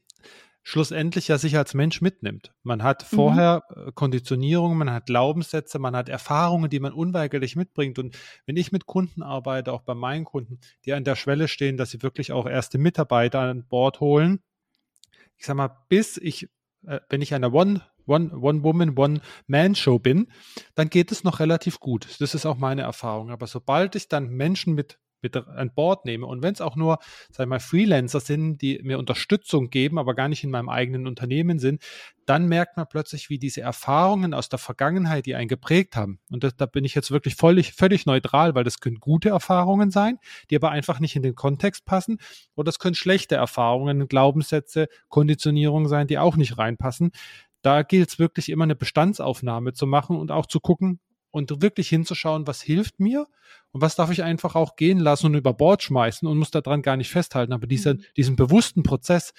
schlussendlich 0.67 1.29
ja 1.29 1.37
sich 1.37 1.55
als 1.55 1.73
Mensch 1.73 2.01
mitnimmt. 2.01 2.53
Man 2.61 2.83
hat 2.83 3.09
mhm. 3.09 3.15
vorher 3.15 3.63
mhm. 3.73 3.95
Konditionierungen, 3.95 4.77
man 4.77 4.91
hat 4.91 5.05
Glaubenssätze, 5.05 5.79
man 5.79 5.95
hat 5.95 6.09
Erfahrungen, 6.09 6.69
die 6.69 6.81
man 6.81 6.91
unweigerlich 6.91 7.55
mitbringt. 7.55 7.97
Und 7.99 8.17
wenn 8.45 8.57
ich 8.57 8.73
mit 8.73 8.85
Kunden 8.85 9.23
arbeite, 9.23 9.71
auch 9.71 9.83
bei 9.83 9.95
meinen 9.95 10.25
Kunden, 10.25 10.59
die 10.83 10.91
an 10.91 11.05
der 11.05 11.15
Schwelle 11.15 11.47
stehen, 11.47 11.77
dass 11.77 11.91
sie 11.91 12.03
wirklich 12.03 12.33
auch 12.33 12.45
erste 12.45 12.79
Mitarbeiter 12.79 13.39
an 13.39 13.65
Bord 13.65 14.01
holen, 14.01 14.41
ich 15.37 15.45
sag 15.45 15.55
mal, 15.55 15.69
bis 15.87 16.17
ich, 16.17 16.49
äh, 16.85 16.99
wenn 17.07 17.21
ich 17.21 17.33
eine 17.33 17.51
One 17.51 17.81
One-Woman, 18.07 18.97
One-Man-Show 18.97 19.99
bin, 19.99 20.27
dann 20.75 20.89
geht 20.89 21.11
es 21.11 21.23
noch 21.23 21.39
relativ 21.39 21.79
gut. 21.79 22.07
Das 22.19 22.33
ist 22.33 22.45
auch 22.45 22.57
meine 22.57 22.81
Erfahrung. 22.81 23.31
Aber 23.31 23.47
sobald 23.47 23.95
ich 23.95 24.07
dann 24.07 24.29
Menschen 24.29 24.73
mit 24.73 24.97
mit 25.21 25.35
an 25.35 25.71
Bord 25.73 26.05
nehme 26.05 26.25
und 26.25 26.43
wenn 26.43 26.53
es 26.53 26.61
auch 26.61 26.75
nur, 26.75 26.99
sag 27.31 27.47
mal, 27.47 27.59
Freelancer 27.59 28.19
sind, 28.19 28.61
die 28.61 28.79
mir 28.83 28.99
Unterstützung 28.99 29.69
geben, 29.69 29.97
aber 29.97 30.13
gar 30.13 30.27
nicht 30.27 30.43
in 30.43 30.51
meinem 30.51 30.69
eigenen 30.69 31.07
Unternehmen 31.07 31.59
sind, 31.59 31.81
dann 32.25 32.47
merkt 32.47 32.77
man 32.77 32.87
plötzlich, 32.89 33.29
wie 33.29 33.39
diese 33.39 33.61
Erfahrungen 33.61 34.33
aus 34.33 34.49
der 34.49 34.59
Vergangenheit, 34.59 35.25
die 35.25 35.35
einen 35.35 35.47
geprägt 35.47 35.95
haben, 35.95 36.19
und 36.29 36.43
das, 36.43 36.55
da 36.55 36.65
bin 36.65 36.83
ich 36.83 36.93
jetzt 36.93 37.11
wirklich 37.11 37.35
völlig, 37.35 37.73
völlig 37.73 38.05
neutral, 38.05 38.53
weil 38.53 38.63
das 38.63 38.79
können 38.79 38.99
gute 38.99 39.29
Erfahrungen 39.29 39.91
sein, 39.91 40.19
die 40.49 40.55
aber 40.55 40.71
einfach 40.71 40.99
nicht 40.99 41.15
in 41.15 41.23
den 41.23 41.35
Kontext 41.35 41.85
passen, 41.85 42.19
oder 42.55 42.65
das 42.65 42.79
können 42.79 42.95
schlechte 42.95 43.35
Erfahrungen, 43.35 44.07
Glaubenssätze, 44.07 44.87
Konditionierungen 45.07 45.87
sein, 45.87 46.07
die 46.07 46.17
auch 46.17 46.35
nicht 46.35 46.57
reinpassen 46.57 47.11
da 47.67 47.83
gilt 47.83 48.07
es 48.07 48.17
wirklich 48.17 48.47
immer 48.47 48.63
eine 48.63 48.77
Bestandsaufnahme 48.77 49.73
zu 49.73 49.85
machen 49.85 50.15
und 50.15 50.31
auch 50.31 50.45
zu 50.45 50.61
gucken, 50.61 51.01
und 51.37 51.61
wirklich 51.61 51.89
hinzuschauen, 51.89 52.47
was 52.47 52.61
hilft 52.61 52.99
mir 52.99 53.27
und 53.71 53.81
was 53.81 53.95
darf 53.95 54.11
ich 54.11 54.23
einfach 54.23 54.55
auch 54.55 54.75
gehen 54.75 54.97
lassen 54.97 55.27
und 55.27 55.35
über 55.35 55.53
Bord 55.53 55.83
schmeißen 55.83 56.27
und 56.27 56.37
muss 56.37 56.51
daran 56.51 56.81
gar 56.81 56.97
nicht 56.97 57.11
festhalten. 57.11 57.53
Aber 57.53 57.67
dieser, 57.67 57.95
mhm. 57.95 58.03
diesen 58.15 58.35
bewussten 58.35 58.81
Prozess, 58.81 59.33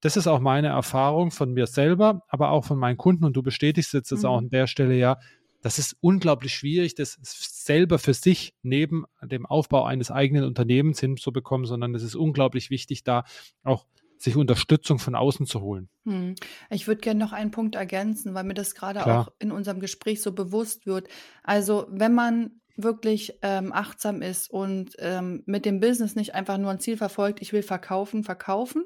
das 0.00 0.16
ist 0.16 0.26
auch 0.26 0.40
meine 0.40 0.68
Erfahrung 0.68 1.30
von 1.30 1.52
mir 1.52 1.66
selber, 1.66 2.22
aber 2.28 2.50
auch 2.50 2.64
von 2.64 2.76
meinen 2.76 2.96
Kunden 2.96 3.24
und 3.24 3.36
du 3.36 3.42
bestätigst 3.42 3.94
jetzt 3.94 4.12
das 4.12 4.22
mhm. 4.22 4.26
auch 4.26 4.38
an 4.38 4.50
der 4.50 4.66
Stelle 4.66 4.94
ja, 4.94 5.18
das 5.60 5.78
ist 5.78 5.96
unglaublich 6.00 6.54
schwierig, 6.54 6.94
das 6.94 7.18
selber 7.22 7.98
für 7.98 8.14
sich 8.14 8.54
neben 8.62 9.06
dem 9.22 9.44
Aufbau 9.44 9.84
eines 9.84 10.10
eigenen 10.10 10.44
Unternehmens 10.44 11.00
hinzubekommen, 11.00 11.66
sondern 11.66 11.94
es 11.94 12.02
ist 12.02 12.14
unglaublich 12.14 12.70
wichtig, 12.70 13.02
da 13.02 13.24
auch 13.64 13.86
sich 14.22 14.36
Unterstützung 14.36 14.98
von 14.98 15.14
außen 15.14 15.46
zu 15.46 15.60
holen. 15.60 15.88
Hm. 16.04 16.34
Ich 16.70 16.86
würde 16.86 17.00
gerne 17.00 17.20
noch 17.20 17.32
einen 17.32 17.50
Punkt 17.50 17.74
ergänzen, 17.74 18.34
weil 18.34 18.44
mir 18.44 18.54
das 18.54 18.74
gerade 18.74 19.06
auch 19.06 19.28
in 19.38 19.52
unserem 19.52 19.80
Gespräch 19.80 20.22
so 20.22 20.32
bewusst 20.32 20.86
wird. 20.86 21.08
Also 21.42 21.86
wenn 21.90 22.14
man 22.14 22.60
wirklich 22.76 23.38
ähm, 23.42 23.72
achtsam 23.72 24.22
ist 24.22 24.50
und 24.50 24.92
ähm, 25.00 25.42
mit 25.46 25.64
dem 25.64 25.80
Business 25.80 26.14
nicht 26.14 26.34
einfach 26.34 26.58
nur 26.58 26.70
ein 26.70 26.80
Ziel 26.80 26.96
verfolgt, 26.96 27.42
ich 27.42 27.52
will 27.52 27.62
verkaufen, 27.62 28.22
verkaufen, 28.22 28.84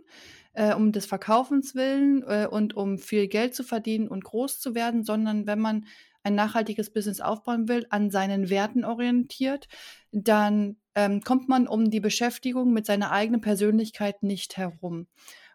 äh, 0.55 0.75
um 0.75 0.93
des 0.93 1.07
Verkaufens 1.07 1.75
willen 1.75 2.25
äh, 2.27 2.47
und 2.51 2.75
um 2.75 2.99
viel 2.99 3.29
Geld 3.29 3.55
zu 3.55 3.63
verdienen 3.63 4.09
und 4.09 4.25
groß 4.25 4.61
zu 4.61 4.75
werden, 4.75 5.05
sondern 5.05 5.47
wenn 5.47 5.61
man 5.61 5.85
ein 6.23 6.35
nachhaltiges 6.35 6.93
Business 6.93 7.21
aufbauen 7.21 7.69
will, 7.69 7.87
an 7.91 8.11
seinen 8.11 8.51
Werten 8.51 8.85
orientiert, 8.85 9.69
dann 10.13 10.77
ähm, 10.95 11.23
kommt 11.23 11.49
man 11.49 11.67
um 11.67 11.91
die 11.91 12.01
Beschäftigung 12.01 12.73
mit 12.73 12.87
seiner 12.87 13.11
eigenen 13.11 13.41
Persönlichkeit 13.41 14.23
nicht 14.23 14.57
herum. 14.57 15.07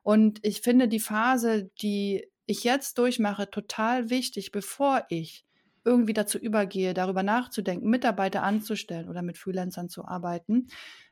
Und 0.03 0.39
ich 0.43 0.61
finde 0.61 0.87
die 0.87 0.99
Phase, 0.99 1.69
die 1.81 2.27
ich 2.45 2.63
jetzt 2.63 2.97
durchmache, 2.97 3.49
total 3.49 4.09
wichtig, 4.09 4.51
bevor 4.51 5.05
ich 5.09 5.45
irgendwie 5.83 6.13
dazu 6.13 6.37
übergehe, 6.37 6.93
darüber 6.93 7.23
nachzudenken, 7.23 7.89
Mitarbeiter 7.89 8.43
anzustellen 8.43 9.09
oder 9.09 9.21
mit 9.21 9.37
Freelancern 9.37 9.89
zu 9.89 10.05
arbeiten, 10.05 10.67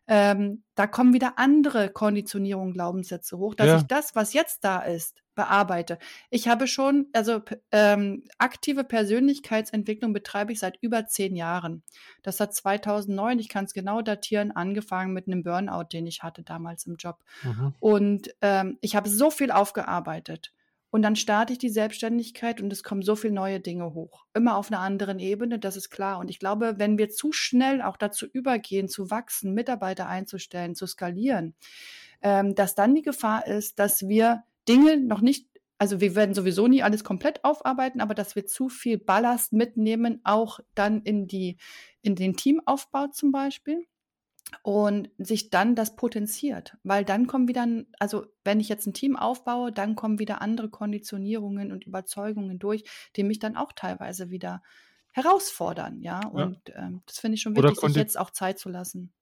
ähm, 0.08 0.64
da 0.76 0.86
kommen 0.86 1.14
wieder 1.14 1.40
andere 1.40 1.90
Konditionierungen, 1.90 2.74
Glaubenssätze 2.74 3.38
hoch, 3.38 3.56
dass 3.56 3.68
ja. 3.68 3.78
ich 3.78 3.84
das, 3.84 4.16
was 4.16 4.34
jetzt 4.34 4.64
da 4.64 4.80
ist, 4.80 5.24
bearbeite. 5.36 6.00
Ich 6.30 6.48
habe 6.48 6.68
schon, 6.68 7.08
also 7.14 7.42
ähm, 7.72 8.24
aktive 8.38 8.84
Persönlichkeitsentwicklung 8.84 10.14
betreibe 10.14 10.52
ich 10.52 10.60
seit 10.60 10.78
über 10.82 11.06
zehn 11.08 11.36
Jahren. 11.36 11.84
Das 12.24 12.40
hat 12.40 12.54
2009, 12.56 13.40
ich 13.40 13.50
kann 13.50 13.66
es 13.66 13.74
genau 13.74 14.02
datieren, 14.02 14.52
angefangen 14.52 15.14
mit 15.14 15.28
einem 15.28 15.44
Burnout, 15.44 15.86
den 15.92 16.08
ich 16.08 16.24
hatte 16.24 16.44
damals 16.44 16.86
im 16.86 16.96
Job. 16.96 17.20
Mhm. 17.44 17.76
Und 17.80 18.36
ähm, 18.42 18.78
ich 18.82 18.96
habe 18.96 19.10
so 19.10 19.30
viel 19.30 19.52
aufgearbeitet. 19.52 20.52
Und 20.96 21.02
dann 21.02 21.18
starte 21.18 21.52
ich 21.52 21.60
die 21.60 21.68
Selbstständigkeit 21.68 22.62
und 22.62 22.72
es 22.72 22.82
kommen 22.82 23.02
so 23.02 23.18
viele 23.18 23.34
neue 23.34 23.60
Dinge 23.60 23.94
hoch. 23.94 24.26
Immer 24.34 24.56
auf 24.56 24.72
einer 24.72 24.80
anderen 24.80 25.20
Ebene, 25.20 25.60
das 25.60 25.76
ist 25.76 25.90
klar. 25.90 26.20
Und 26.20 26.30
ich 26.30 26.40
glaube, 26.40 26.76
wenn 26.78 26.98
wir 26.98 27.10
zu 27.10 27.34
schnell 27.34 27.82
auch 27.82 27.98
dazu 27.98 28.26
übergehen, 28.26 28.88
zu 28.88 29.10
wachsen, 29.12 29.54
Mitarbeiter 29.54 30.08
einzustellen, 30.08 30.74
zu 30.74 30.88
skalieren, 30.88 31.54
ähm, 32.22 32.56
dass 32.56 32.76
dann 32.76 32.96
die 32.96 33.02
Gefahr 33.02 33.46
ist, 33.46 33.78
dass 33.78 34.08
wir 34.08 34.44
Dinge 34.68 34.98
noch 34.98 35.22
nicht, 35.22 35.48
also 35.78 36.00
wir 36.00 36.16
werden 36.16 36.34
sowieso 36.34 36.68
nie 36.68 36.84
alles 36.84 37.04
komplett 37.04 37.44
aufarbeiten, 37.44 38.02
aber 38.02 38.14
dass 38.14 38.36
wir 38.36 38.46
zu 38.46 38.70
viel 38.70 38.98
Ballast 38.98 39.54
mitnehmen, 39.54 40.22
auch 40.24 40.60
dann 40.74 41.02
in 41.02 41.28
die, 41.28 41.58
in 42.02 42.16
den 42.16 42.36
Teamaufbau 42.36 43.08
zum 43.08 43.32
Beispiel 43.32 43.86
und 44.62 45.10
sich 45.18 45.50
dann 45.50 45.76
das 45.76 45.96
potenziert, 45.96 46.78
weil 46.84 47.04
dann 47.04 47.28
kommen 47.28 47.48
wieder, 47.48 47.68
also 48.00 48.26
wenn 48.44 48.60
ich 48.60 48.70
jetzt 48.70 48.86
ein 48.88 48.94
Team 48.94 49.16
aufbaue, 49.16 49.72
dann 49.72 49.96
kommen 49.96 50.20
wieder 50.20 50.42
andere 50.42 50.70
Konditionierungen 50.70 51.72
und 51.72 51.86
Überzeugungen 51.86 52.60
durch, 52.60 52.84
die 53.16 53.24
mich 53.24 53.40
dann 53.40 53.56
auch 53.56 53.74
teilweise 53.74 54.30
wieder 54.30 54.62
herausfordern, 55.12 56.02
ja. 56.02 56.26
Und 56.28 56.70
ja. 56.70 56.88
Ähm, 56.88 57.02
das 57.06 57.20
finde 57.20 57.36
ich 57.36 57.42
schon 57.42 57.56
wichtig, 57.56 57.80
sich 57.80 57.96
jetzt 57.96 58.20
auch 58.20 58.32
Zeit 58.32 58.60
zu 58.60 58.70
lassen. 58.70 59.14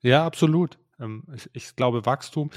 Ja, 0.00 0.24
absolut. 0.24 0.78
Ähm, 1.00 1.24
ich, 1.34 1.50
ich, 1.52 1.76
glaube, 1.76 2.06
Wachstum. 2.06 2.50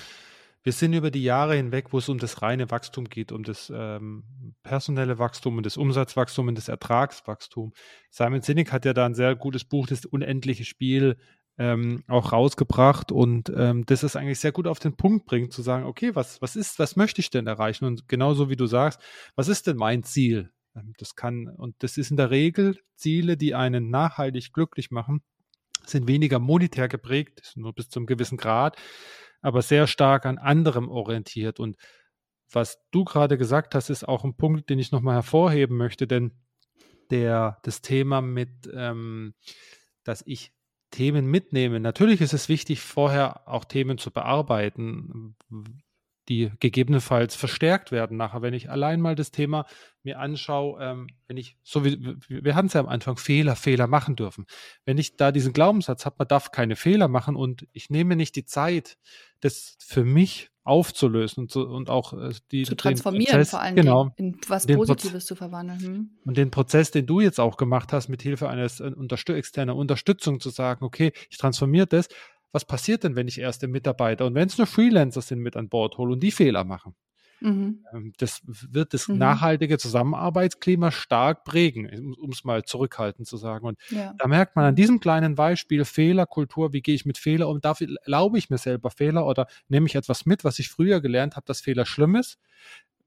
Wir 0.66 0.74
sind 0.74 0.94
über 0.94 1.12
die 1.12 1.22
Jahre 1.22 1.56
hinweg, 1.56 1.94
wo 1.94 2.00
es 2.00 2.10
um 2.10 2.18
das 2.18 2.42
reine 2.42 2.72
Wachstum 2.72 3.06
geht, 3.06 3.32
um 3.32 3.44
das 3.44 3.72
ähm, 3.74 4.24
personelle 4.64 5.20
Wachstum 5.20 5.58
und 5.58 5.66
das 5.68 5.78
Umsatzwachstum 5.78 6.48
und 6.48 6.58
das 6.58 6.70
Ertragswachstum. 6.70 7.72
Simon 8.10 8.42
Sinek 8.42 8.72
hat 8.72 8.84
ja 8.84 8.94
da 8.94 9.06
ein 9.06 9.14
sehr 9.14 9.36
gutes 9.36 9.64
Buch, 9.64 9.86
das 9.86 10.06
unendliche 10.06 10.66
Spiel, 10.66 11.18
ähm, 11.60 12.04
auch 12.08 12.32
rausgebracht 12.32 13.12
und 13.12 13.54
ähm, 13.56 13.86
das 13.86 14.02
ist 14.02 14.16
eigentlich 14.16 14.40
sehr 14.40 14.52
gut 14.52 14.66
auf 14.66 14.80
den 14.80 14.98
Punkt 14.98 15.28
bringt, 15.28 15.54
zu 15.54 15.62
sagen, 15.62 15.86
okay, 15.86 16.16
was, 16.16 16.42
was 16.42 16.56
ist, 16.56 16.80
was 16.80 16.96
möchte 16.96 17.22
ich 17.22 17.30
denn 17.30 17.46
erreichen? 17.46 17.86
Und 17.86 18.08
genauso 18.08 18.50
wie 18.50 18.56
du 18.56 18.66
sagst, 18.66 19.00
was 19.36 19.48
ist 19.48 19.68
denn 19.68 19.78
mein 19.78 20.02
Ziel? 20.02 20.50
Ähm, 20.76 20.94
das 20.98 21.14
kann, 21.14 21.48
und 21.48 21.76
das 21.84 21.98
ist 21.98 22.10
in 22.10 22.18
der 22.18 22.32
Regel 22.32 22.80
Ziele, 22.96 23.38
die 23.38 23.54
einen 23.54 23.92
nachhaltig 23.92 24.52
glücklich 24.52 24.90
machen, 24.90 25.22
sind 25.86 26.08
weniger 26.08 26.40
monetär 26.40 26.88
geprägt, 26.88 27.54
nur 27.56 27.72
bis 27.74 27.90
zum 27.90 28.08
gewissen 28.08 28.38
Grad, 28.38 28.78
aber 29.46 29.62
sehr 29.62 29.86
stark 29.86 30.26
an 30.26 30.38
anderem 30.38 30.90
orientiert. 30.90 31.60
Und 31.60 31.78
was 32.52 32.80
du 32.92 33.04
gerade 33.06 33.38
gesagt 33.38 33.76
hast, 33.76 33.90
ist 33.90 34.08
auch 34.08 34.24
ein 34.24 34.36
Punkt, 34.36 34.70
den 34.70 34.80
ich 34.80 34.92
nochmal 34.92 35.16
hervorheben 35.16 35.78
möchte, 35.78 36.08
denn 36.08 36.32
der, 37.12 37.60
das 37.64 37.82
Thema 37.82 38.22
mit, 38.22 38.50
ähm, 38.74 39.36
dass 40.04 40.24
ich 40.26 40.52
Themen 40.90 41.28
mitnehmen. 41.28 41.84
Natürlich 41.84 42.22
ist 42.22 42.34
es 42.34 42.50
wichtig, 42.50 42.82
vorher 42.82 43.48
auch 43.48 43.66
Themen 43.66 43.98
zu 43.98 44.12
bearbeiten, 44.12 45.36
die 46.30 46.52
gegebenenfalls 46.60 47.36
verstärkt 47.36 47.92
werden 47.92 48.18
nachher. 48.18 48.42
Wenn 48.42 48.54
ich 48.54 48.70
allein 48.70 49.02
mal 49.02 49.16
das 49.16 49.32
Thema 49.32 49.66
mir 50.04 50.20
anschaue, 50.20 50.82
ähm, 50.82 51.08
wenn 51.28 51.38
ich, 51.38 51.58
so 51.64 51.84
wie 51.86 52.18
wir 52.28 52.56
hatten 52.56 52.68
es 52.68 52.74
ja 52.74 52.80
am 52.82 52.88
Anfang, 52.88 53.18
Fehler, 53.18 53.56
Fehler 53.56 53.88
machen 53.88 54.16
dürfen. 54.16 54.46
Wenn 54.86 54.98
ich 54.98 55.18
da 55.18 55.32
diesen 55.32 55.54
Glaubenssatz 55.54 56.06
habe, 56.06 56.16
man 56.20 56.28
darf 56.28 56.52
keine 56.52 56.76
Fehler 56.76 57.08
machen 57.08 57.36
und 57.36 57.68
ich 57.74 57.90
nehme 57.90 58.16
nicht 58.16 58.36
die 58.36 58.46
Zeit, 58.46 58.98
das 59.42 59.78
für 59.80 60.04
mich 60.04 60.50
aufzulösen 60.66 61.44
und, 61.44 61.52
zu, 61.52 61.68
und 61.68 61.92
auch 61.92 62.14
äh, 62.14 62.34
die 62.52 62.64
zu 62.64 62.76
transformieren 62.76 63.26
Prozess, 63.26 63.52
vor 63.52 63.62
allem 63.62 63.76
genau, 63.76 64.12
in 64.16 64.36
was 64.48 64.66
Positives 64.66 65.12
Proz 65.12 65.26
zu 65.26 65.36
verwandeln. 65.36 65.80
Hm. 65.80 66.10
Und 66.26 66.38
den 66.38 66.50
Prozess, 66.50 66.90
den 66.90 67.06
du 67.06 67.22
jetzt 67.22 67.40
auch 67.40 67.56
gemacht 67.56 67.94
hast, 67.94 68.10
mit 68.10 68.24
Hilfe 68.24 68.50
eines 68.50 68.80
äh, 68.80 68.92
unterstü 68.96 69.34
externer 69.34 69.76
Unterstützung 69.76 70.40
zu 70.40 70.50
sagen, 70.50 70.84
okay, 70.84 71.14
ich 71.30 71.38
transformiere 71.38 71.86
das. 71.86 72.08
Was 72.52 72.66
passiert 72.66 73.04
denn, 73.04 73.16
wenn 73.16 73.28
ich 73.28 73.40
erste 73.40 73.68
Mitarbeiter 73.68 74.26
und 74.26 74.36
wenn 74.36 74.48
es 74.48 74.58
nur 74.58 74.68
Freelancer 74.68 75.22
sind 75.22 75.40
mit 75.40 75.56
an 75.58 75.70
Bord 75.70 75.98
hole 75.98 76.14
und 76.14 76.22
die 76.22 76.32
Fehler 76.32 76.64
machen? 76.64 76.96
Mhm. 77.42 77.84
Ähm, 77.94 78.14
das 78.18 78.42
wird 78.46 78.94
das 78.94 79.08
mhm. 79.08 79.18
nachhaltige 79.18 79.78
Zusammenarbeitsklima 79.78 80.92
stark 80.92 81.44
prägen, 81.44 82.16
um 82.16 82.32
es 82.32 82.44
mal 82.44 82.64
zurückhaltend 82.64 83.28
zu 83.28 83.38
sagen. 83.38 83.66
Und 83.66 83.78
ja. 83.90 84.14
da 84.18 84.28
merkt 84.28 84.56
man 84.56 84.66
an 84.66 84.76
diesem 84.76 85.00
kleinen 85.00 85.36
Beispiel 85.36 85.86
Fehlerkultur, 85.86 86.74
wie 86.74 86.82
gehe 86.82 86.96
ich 86.96 87.06
mit 87.06 87.18
Fehler 87.18 87.50
um, 87.50 87.62
darf, 87.62 87.82
erlaube 87.82 88.38
ich 88.38 88.50
mir 88.50 88.58
selber 88.58 88.90
Fehler 88.90 89.26
oder 89.26 89.48
nehme 89.68 89.88
ich 89.88 89.96
etwas 89.96 90.26
mit, 90.26 90.44
was 90.44 90.60
ich 90.60 90.70
früher 90.70 91.02
gelernt 91.02 91.36
habe, 91.36 91.46
dass 91.46 91.62
Fehler 91.62 91.86
schlimm 91.86 92.16
ist, 92.16 92.40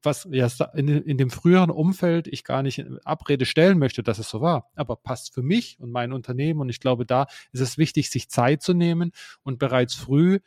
was 0.03 0.27
ja 0.31 0.47
in, 0.73 0.87
in 0.87 1.17
dem 1.17 1.29
früheren 1.29 1.69
Umfeld 1.69 2.27
ich 2.27 2.43
gar 2.43 2.63
nicht 2.63 2.79
in 2.79 2.99
Abrede 3.03 3.45
stellen 3.45 3.79
möchte, 3.79 4.03
dass 4.03 4.19
es 4.19 4.29
so 4.29 4.41
war, 4.41 4.69
aber 4.75 4.95
passt 4.95 5.33
für 5.33 5.43
mich 5.43 5.79
und 5.79 5.91
mein 5.91 6.13
Unternehmen 6.13 6.61
und 6.61 6.69
ich 6.69 6.79
glaube, 6.79 7.05
da 7.05 7.27
ist 7.51 7.61
es 7.61 7.77
wichtig, 7.77 8.09
sich 8.09 8.29
Zeit 8.29 8.61
zu 8.61 8.73
nehmen 8.73 9.11
und 9.43 9.59
bereits 9.59 9.95
früh 9.95 10.39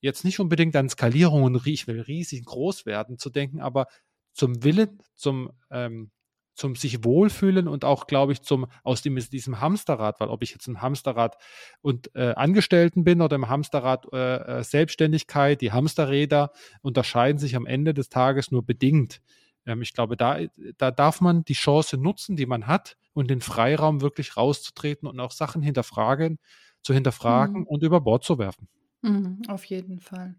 jetzt 0.00 0.24
nicht 0.24 0.40
unbedingt 0.40 0.76
an 0.76 0.88
Skalierung 0.88 1.44
und 1.44 1.66
ich 1.66 1.86
will 1.86 2.00
riesig 2.00 2.44
groß 2.44 2.86
werden 2.86 3.18
zu 3.18 3.30
denken, 3.30 3.60
aber 3.60 3.86
zum 4.32 4.62
Willen, 4.62 5.02
zum, 5.14 5.50
ähm, 5.70 6.10
zum 6.56 6.74
sich 6.74 7.04
wohlfühlen 7.04 7.68
und 7.68 7.84
auch, 7.84 8.06
glaube 8.06 8.32
ich, 8.32 8.42
zum 8.42 8.66
aus 8.82 9.02
dem, 9.02 9.16
diesem 9.16 9.60
Hamsterrad, 9.60 10.20
weil 10.20 10.28
ob 10.28 10.42
ich 10.42 10.50
jetzt 10.52 10.66
im 10.66 10.80
Hamsterrad 10.80 11.36
und 11.82 12.10
äh, 12.14 12.32
Angestellten 12.34 13.04
bin 13.04 13.20
oder 13.20 13.36
im 13.36 13.48
Hamsterrad 13.48 14.06
äh, 14.12 14.36
äh, 14.36 14.64
Selbstständigkeit, 14.64 15.60
die 15.60 15.72
Hamsterräder 15.72 16.50
unterscheiden 16.80 17.38
sich 17.38 17.56
am 17.56 17.66
Ende 17.66 17.94
des 17.94 18.08
Tages 18.08 18.50
nur 18.50 18.64
bedingt. 18.64 19.20
Ähm, 19.66 19.82
ich 19.82 19.92
glaube, 19.92 20.16
da, 20.16 20.38
da 20.78 20.90
darf 20.90 21.20
man 21.20 21.44
die 21.44 21.52
Chance 21.52 21.98
nutzen, 21.98 22.36
die 22.36 22.46
man 22.46 22.66
hat 22.66 22.96
und 23.12 23.30
den 23.30 23.42
Freiraum 23.42 24.00
wirklich 24.00 24.36
rauszutreten 24.36 25.06
und 25.06 25.20
auch 25.20 25.32
Sachen 25.32 25.62
hinterfragen, 25.62 26.38
zu 26.82 26.94
hinterfragen 26.94 27.60
mhm. 27.60 27.66
und 27.66 27.82
über 27.82 28.00
Bord 28.00 28.24
zu 28.24 28.38
werfen. 28.38 28.68
Mhm, 29.06 29.42
auf 29.48 29.64
jeden 29.64 30.00
Fall. 30.00 30.34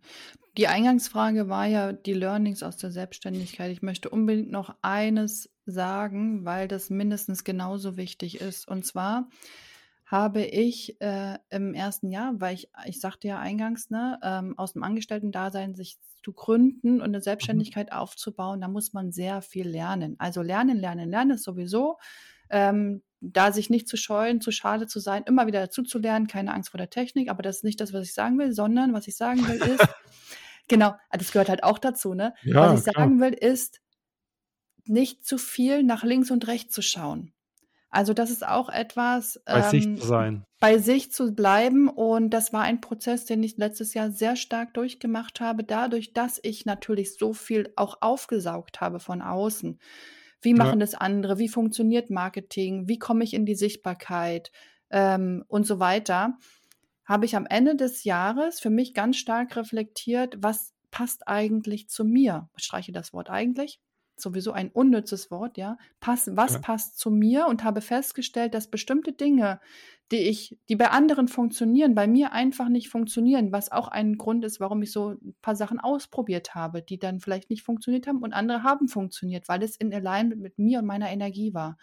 Die 0.58 0.68
Eingangsfrage 0.68 1.48
war 1.50 1.68
ja 1.68 1.94
die 1.94 2.14
Learnings 2.14 2.64
aus 2.64 2.78
der 2.78 2.92
Selbstständigkeit. 2.92 3.72
Ich 3.72 3.82
möchte 3.82 4.10
unbedingt 4.10 4.52
noch 4.52 4.76
eines 4.82 5.50
sagen, 5.66 6.44
weil 6.46 6.68
das 6.68 6.90
mindestens 6.90 7.44
genauso 7.46 7.96
wichtig 7.96 8.42
ist. 8.42 8.68
Und 8.68 8.86
zwar 8.86 9.30
habe 10.06 10.44
ich 10.44 11.00
äh, 11.02 11.38
im 11.50 11.74
ersten 11.74 12.10
Jahr, 12.12 12.34
weil 12.42 12.56
ich, 12.56 12.70
ich 12.86 13.00
sagte 13.00 13.30
ja 13.30 13.40
eingangs, 13.40 13.90
ne, 13.90 14.20
ähm, 14.24 14.58
aus 14.58 14.74
dem 14.74 14.84
Angestellten-Dasein 14.84 15.76
sich 15.76 15.98
zu 16.24 16.34
gründen 16.34 16.96
und 16.98 17.04
eine 17.08 17.22
mhm. 17.42 17.78
Selbstständigkeit 17.82 17.94
aufzubauen, 17.94 18.62
da 18.62 18.68
muss 18.68 18.94
man 18.94 19.14
sehr 19.14 19.42
viel 19.42 19.68
lernen. 19.70 20.16
Also 20.20 20.42
lernen, 20.42 20.78
lernen, 20.78 21.10
lernen 21.10 21.32
ist 21.32 21.44
sowieso. 21.44 22.00
Ähm, 22.50 23.04
da 23.20 23.52
sich 23.52 23.70
nicht 23.70 23.88
zu 23.88 23.98
scheuen, 23.98 24.42
zu 24.42 24.52
schade 24.52 24.88
zu 24.88 25.00
sein, 25.00 25.24
immer 25.26 25.48
wieder 25.48 25.60
dazu 25.60 25.84
zu 25.84 25.98
lernen, 26.00 26.28
keine 26.28 26.54
Angst 26.54 26.70
vor 26.70 26.78
der 26.78 26.90
Technik, 26.90 27.30
aber 27.30 27.42
das 27.42 27.58
ist 27.58 27.64
nicht 27.64 27.82
das, 27.82 27.94
was 27.94 28.06
ich 28.06 28.14
sagen 28.14 28.38
will, 28.38 28.54
sondern 28.54 28.94
was 28.94 29.08
ich 29.08 29.16
sagen 29.16 29.48
will 29.48 29.56
ist, 29.56 29.88
genau, 30.68 30.96
das 31.12 31.32
gehört 31.32 31.50
halt 31.50 31.64
auch 31.64 31.80
dazu, 31.80 32.14
ne? 32.14 32.34
Ja, 32.44 32.72
was 32.72 32.80
ich 32.80 32.94
klar. 32.94 33.06
sagen 33.06 33.20
will 33.20 33.34
ist, 33.34 33.82
nicht 34.86 35.26
zu 35.26 35.38
viel 35.38 35.84
nach 35.84 36.04
links 36.04 36.32
und 36.32 36.48
rechts 36.48 36.74
zu 36.74 36.82
schauen. 36.82 37.34
Also 37.90 38.14
das 38.14 38.30
ist 38.30 38.46
auch 38.46 38.70
etwas, 38.70 39.42
Bei 39.46 39.62
sich 39.62 39.86
ähm, 39.86 39.98
zu 39.98 40.06
sein. 40.06 40.46
bei 40.60 40.78
sich 40.78 41.12
zu 41.12 41.34
bleiben. 41.34 41.88
Und 41.88 42.32
das 42.32 42.52
war 42.52 42.64
ein 42.64 42.82
Prozess, 42.82 43.26
den 43.26 43.42
ich 43.44 43.58
letztes 43.58 43.94
Jahr 43.94 44.12
sehr 44.12 44.36
stark 44.36 44.74
durchgemacht 44.74 45.40
habe, 45.40 45.64
dadurch, 45.64 46.14
dass 46.14 46.40
ich 46.44 46.66
natürlich 46.66 47.18
so 47.18 47.34
viel 47.34 47.72
auch 47.76 48.02
aufgesaugt 48.02 48.82
habe 48.82 49.00
von 49.00 49.22
außen. 49.22 49.80
Wie 50.42 50.54
Ja. 50.54 50.54
machen 50.54 50.80
das 50.80 50.94
andere? 50.96 51.40
Wie 51.40 51.50
funktioniert 51.50 52.10
Marketing? 52.10 52.88
Wie 52.88 53.00
komme 53.00 53.24
ich 53.24 53.34
in 53.34 53.46
die 53.46 53.56
Sichtbarkeit? 53.56 54.52
Ähm, 54.90 55.44
und 55.48 55.66
so 55.68 55.80
weiter. 55.80 56.38
Habe 57.06 57.26
ich 57.26 57.36
am 57.36 57.46
Ende 57.46 57.76
des 57.76 58.04
Jahres 58.04 58.60
für 58.60 58.70
mich 58.70 58.94
ganz 58.94 59.18
stark 59.18 59.56
reflektiert, 59.56 60.36
was 60.40 60.74
passt 60.92 61.28
eigentlich 61.28 61.90
zu 61.90 62.06
mir? 62.06 62.50
Ich 62.58 62.66
streiche 62.66 62.92
das 62.92 63.14
Wort 63.14 63.30
eigentlich. 63.30 63.80
Sowieso 64.18 64.52
ein 64.52 64.72
unnützes 64.72 65.32
Wort, 65.32 65.58
ja. 65.58 65.78
Pass, 66.00 66.30
was 66.36 66.54
Ja. 66.54 66.60
passt 66.62 66.98
zu 67.00 67.12
mir? 67.12 67.48
Und 67.48 67.64
habe 67.64 67.82
festgestellt, 67.82 68.54
dass 68.54 68.70
bestimmte 68.70 69.14
Dinge, 69.14 69.60
die 70.12 70.18
ich, 70.18 70.58
die 70.70 70.76
bei 70.76 70.90
anderen 70.90 71.28
funktionieren, 71.28 71.94
bei 71.94 72.08
mir 72.08 72.32
einfach 72.32 72.70
nicht 72.70 72.90
funktionieren, 72.90 73.52
was 73.52 73.72
auch 73.72 73.90
ein 73.90 74.18
Grund 74.18 74.46
ist, 74.46 74.60
warum 74.60 74.82
ich 74.82 74.92
so 74.92 75.12
ein 75.12 75.36
paar 75.42 75.56
Sachen 75.56 75.80
ausprobiert 75.80 76.56
habe, 76.56 76.82
die 76.82 76.98
dann 76.98 77.20
vielleicht 77.20 77.50
nicht 77.50 77.64
funktioniert 77.64 78.08
haben 78.08 78.20
und 78.20 78.34
andere 78.34 78.64
haben 78.64 78.88
funktioniert, 78.88 79.50
weil 79.50 79.64
es 79.64 79.76
in 79.76 79.94
Alignment 79.94 80.42
mit 80.42 80.58
mir 80.58 80.80
und 80.80 80.86
meiner 80.86 81.10
Energie 81.10 81.54
war. 81.54 81.78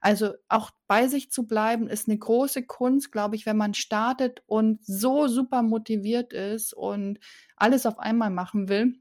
Also 0.00 0.32
auch 0.48 0.70
bei 0.88 1.06
sich 1.06 1.30
zu 1.30 1.46
bleiben, 1.46 1.86
ist 1.86 2.08
eine 2.08 2.18
große 2.18 2.64
Kunst, 2.64 3.12
glaube 3.12 3.36
ich, 3.36 3.46
wenn 3.46 3.58
man 3.58 3.74
startet 3.74 4.42
und 4.46 4.84
so 4.84 5.28
super 5.28 5.62
motiviert 5.62 6.32
ist 6.32 6.72
und 6.72 7.20
alles 7.54 7.86
auf 7.86 7.98
einmal 7.98 8.30
machen 8.30 8.68
will 8.68 8.94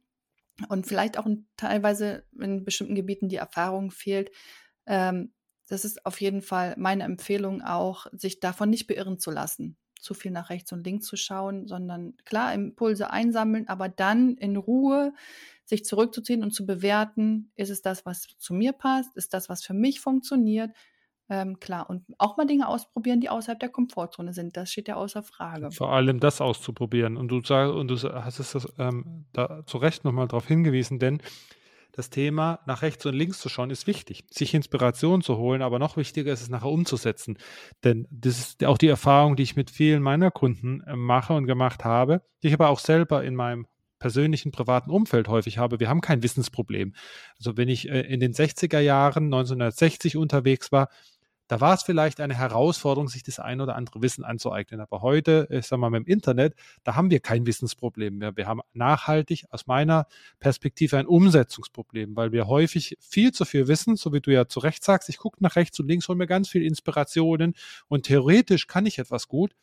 und 0.67 0.85
vielleicht 0.85 1.17
auch 1.17 1.25
in, 1.25 1.47
teilweise 1.55 2.25
in 2.37 2.65
bestimmten 2.65 2.95
Gebieten 2.95 3.29
die 3.29 3.37
Erfahrung 3.37 3.91
fehlt. 3.91 4.29
Ähm, 4.85 5.31
das 5.69 5.85
ist 5.85 6.05
auf 6.05 6.19
jeden 6.19 6.41
Fall 6.41 6.75
meine 6.77 7.03
Empfehlung 7.03 7.61
auch, 7.61 8.07
sich 8.11 8.39
davon 8.39 8.69
nicht 8.69 8.87
beirren 8.87 9.19
zu 9.19 9.31
lassen, 9.31 9.77
zu 9.99 10.13
viel 10.13 10.31
nach 10.31 10.49
rechts 10.49 10.71
und 10.71 10.83
links 10.83 11.05
zu 11.05 11.15
schauen, 11.15 11.67
sondern 11.67 12.15
klar 12.25 12.53
Impulse 12.53 13.11
einsammeln, 13.11 13.67
aber 13.67 13.87
dann 13.87 14.35
in 14.35 14.57
Ruhe 14.57 15.13
sich 15.65 15.85
zurückzuziehen 15.85 16.43
und 16.43 16.51
zu 16.51 16.65
bewerten, 16.65 17.51
ist 17.55 17.69
es 17.69 17.81
das, 17.81 18.05
was 18.05 18.27
zu 18.37 18.53
mir 18.53 18.73
passt, 18.73 19.15
ist 19.15 19.33
das, 19.33 19.49
was 19.49 19.63
für 19.63 19.75
mich 19.75 19.99
funktioniert. 19.99 20.71
Ähm, 21.31 21.59
klar, 21.59 21.87
und 21.87 22.05
auch 22.17 22.37
mal 22.37 22.47
Dinge 22.47 22.67
ausprobieren, 22.67 23.21
die 23.21 23.29
außerhalb 23.29 23.59
der 23.59 23.69
Komfortzone 23.69 24.33
sind. 24.33 24.57
Das 24.57 24.71
steht 24.71 24.87
ja 24.87 24.95
außer 24.95 25.21
Frage. 25.21 25.69
Vor 25.71 25.93
allem 25.93 26.19
das 26.19 26.41
auszuprobieren. 26.41 27.17
Und 27.17 27.27
du 27.27 27.39
sagst, 27.41 27.75
und 27.75 27.87
du 27.87 27.95
hast 27.97 28.39
es 28.39 28.67
ähm, 28.79 29.25
da 29.31 29.63
zu 29.67 29.77
Recht 29.77 30.03
nochmal 30.03 30.27
darauf 30.27 30.47
hingewiesen, 30.47 30.97
denn 30.97 31.21
das 31.99 32.09
Thema 32.09 32.61
nach 32.65 32.81
rechts 32.81 33.05
und 33.05 33.13
links 33.13 33.39
zu 33.39 33.49
schauen 33.49 33.69
ist 33.69 33.85
wichtig. 33.85 34.23
Sich 34.31 34.53
Inspiration 34.53 35.21
zu 35.21 35.37
holen, 35.37 35.61
aber 35.61 35.79
noch 35.79 35.97
wichtiger 35.97 36.31
ist 36.31 36.41
es 36.41 36.49
nachher 36.49 36.69
umzusetzen. 36.69 37.37
Denn 37.83 38.07
das 38.09 38.39
ist 38.39 38.63
auch 38.63 38.77
die 38.77 38.87
Erfahrung, 38.87 39.35
die 39.35 39.43
ich 39.43 39.57
mit 39.57 39.69
vielen 39.69 40.01
meiner 40.01 40.31
Kunden 40.31 40.81
äh, 40.87 40.95
mache 40.95 41.33
und 41.33 41.45
gemacht 41.45 41.83
habe, 41.83 42.21
die 42.41 42.47
ich 42.47 42.53
aber 42.53 42.69
auch 42.69 42.79
selber 42.79 43.23
in 43.23 43.35
meinem 43.35 43.67
persönlichen 43.99 44.51
privaten 44.51 44.91
Umfeld 44.91 45.27
häufig 45.27 45.57
habe. 45.57 45.81
Wir 45.81 45.89
haben 45.89 45.99
kein 45.99 46.23
Wissensproblem. 46.23 46.93
Also 47.37 47.57
wenn 47.57 47.67
ich 47.67 47.89
äh, 47.89 47.99
in 48.01 48.21
den 48.21 48.33
60er 48.33 48.79
Jahren 48.79 49.25
1960 49.25 50.15
unterwegs 50.15 50.71
war, 50.71 50.87
da 51.49 51.59
war 51.59 51.73
es 51.73 51.81
vielleicht 51.81 52.21
eine 52.21 52.35
Herausforderung, 52.35 53.09
sich 53.09 53.23
das 53.23 53.39
ein 53.39 53.59
oder 53.59 53.75
andere 53.75 54.03
Wissen 54.03 54.23
anzueignen. 54.23 54.81
Aber 54.81 55.01
heute, 55.01 55.47
ich 55.49 55.65
sag 55.65 55.79
mal, 55.79 55.89
mit 55.89 56.05
dem 56.05 56.13
Internet, 56.13 56.53
da 56.83 56.95
haben 56.95 57.09
wir 57.09 57.19
kein 57.19 57.47
Wissensproblem 57.47 58.19
mehr. 58.19 58.37
Wir 58.37 58.45
haben 58.45 58.61
nachhaltig 58.73 59.45
aus 59.49 59.65
meiner 59.65 60.05
Perspektive 60.39 60.99
ein 60.99 61.07
Umsetzungsproblem, 61.07 62.15
weil 62.15 62.31
wir 62.31 62.45
häufig 62.45 62.97
viel 62.99 63.31
zu 63.31 63.45
viel 63.45 63.67
wissen, 63.67 63.95
so 63.95 64.13
wie 64.13 64.21
du 64.21 64.31
ja 64.31 64.47
zu 64.47 64.59
Recht 64.59 64.83
sagst. 64.83 65.09
Ich 65.09 65.17
gucke 65.17 65.43
nach 65.43 65.55
rechts 65.55 65.79
und 65.79 65.87
links, 65.87 66.07
hole 66.07 66.19
mir 66.19 66.27
ganz 66.27 66.49
viel 66.49 66.63
Inspirationen 66.63 67.55
und 67.87 68.05
theoretisch 68.05 68.67
kann 68.67 68.85
ich 68.85 68.99
etwas 68.99 69.27
gut, 69.27 69.55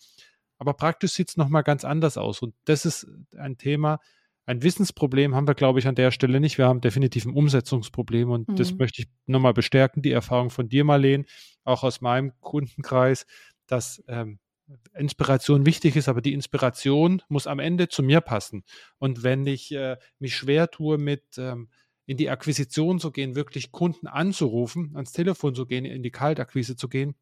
aber 0.58 0.74
praktisch 0.74 1.12
sieht 1.12 1.28
es 1.28 1.36
nochmal 1.36 1.62
ganz 1.62 1.84
anders 1.84 2.18
aus. 2.18 2.42
Und 2.42 2.52
das 2.64 2.84
ist 2.84 3.06
ein 3.36 3.58
Thema, 3.58 4.00
ein 4.46 4.62
Wissensproblem 4.62 5.34
haben 5.34 5.48
wir, 5.48 5.54
glaube 5.54 5.80
ich, 5.80 5.88
an 5.88 5.96
der 5.96 6.12
Stelle 6.12 6.40
nicht. 6.40 6.56
Wir 6.56 6.66
haben 6.66 6.80
definitiv 6.80 7.26
ein 7.26 7.34
Umsetzungsproblem 7.34 8.30
und 8.30 8.48
mhm. 8.48 8.56
das 8.56 8.74
möchte 8.74 9.02
ich 9.02 9.08
nochmal 9.26 9.52
bestärken, 9.52 10.02
die 10.02 10.12
Erfahrung 10.12 10.50
von 10.50 10.68
dir, 10.68 10.84
Marleen, 10.84 11.26
auch 11.64 11.82
aus 11.82 12.00
meinem 12.00 12.32
Kundenkreis, 12.40 13.26
dass 13.66 14.02
ähm, 14.06 14.38
Inspiration 14.96 15.66
wichtig 15.66 15.96
ist, 15.96 16.08
aber 16.08 16.22
die 16.22 16.32
Inspiration 16.32 17.22
muss 17.28 17.46
am 17.46 17.58
Ende 17.58 17.88
zu 17.88 18.02
mir 18.02 18.20
passen. 18.20 18.64
Und 18.98 19.22
wenn 19.22 19.46
ich 19.46 19.72
äh, 19.72 19.96
mich 20.20 20.36
schwer 20.36 20.70
tue, 20.70 20.96
mit 20.96 21.22
ähm, 21.38 21.68
in 22.06 22.16
die 22.16 22.30
Akquisition 22.30 23.00
zu 23.00 23.10
gehen, 23.10 23.34
wirklich 23.34 23.72
Kunden 23.72 24.06
anzurufen, 24.06 24.92
ans 24.94 25.12
Telefon 25.12 25.56
zu 25.56 25.66
gehen, 25.66 25.84
in 25.84 26.04
die 26.04 26.12
Kaltakquise 26.12 26.76
zu 26.76 26.88
gehen 26.88 27.16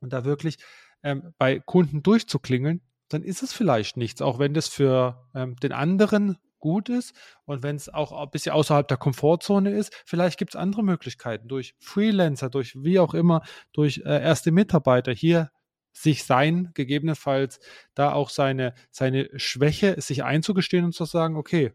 und 0.00 0.12
da 0.12 0.24
wirklich 0.24 0.58
ähm, 1.04 1.32
bei 1.38 1.60
Kunden 1.60 2.02
durchzuklingeln, 2.02 2.82
dann 3.08 3.22
ist 3.22 3.44
es 3.44 3.52
vielleicht 3.52 3.96
nichts, 3.96 4.20
auch 4.20 4.40
wenn 4.40 4.52
das 4.52 4.66
für 4.66 5.28
ähm, 5.32 5.54
den 5.56 5.70
anderen 5.70 6.38
gut 6.66 6.88
ist 6.88 7.14
und 7.44 7.62
wenn 7.62 7.76
es 7.76 7.88
auch 7.88 8.10
ein 8.10 8.28
bisschen 8.30 8.52
außerhalb 8.52 8.88
der 8.88 8.96
Komfortzone 8.96 9.70
ist, 9.70 9.94
vielleicht 10.04 10.36
gibt 10.36 10.54
es 10.54 10.56
andere 10.56 10.82
Möglichkeiten 10.82 11.46
durch 11.46 11.76
Freelancer, 11.78 12.50
durch 12.50 12.74
wie 12.74 12.98
auch 12.98 13.14
immer, 13.14 13.42
durch 13.72 14.02
äh, 14.04 14.20
erste 14.20 14.50
Mitarbeiter 14.50 15.12
hier 15.12 15.52
sich 15.92 16.24
sein, 16.24 16.72
gegebenenfalls 16.74 17.60
da 17.94 18.12
auch 18.12 18.30
seine, 18.30 18.74
seine 18.90 19.30
Schwäche 19.36 20.00
sich 20.00 20.24
einzugestehen 20.24 20.84
und 20.84 20.92
zu 20.92 21.04
sagen, 21.04 21.36
okay, 21.36 21.72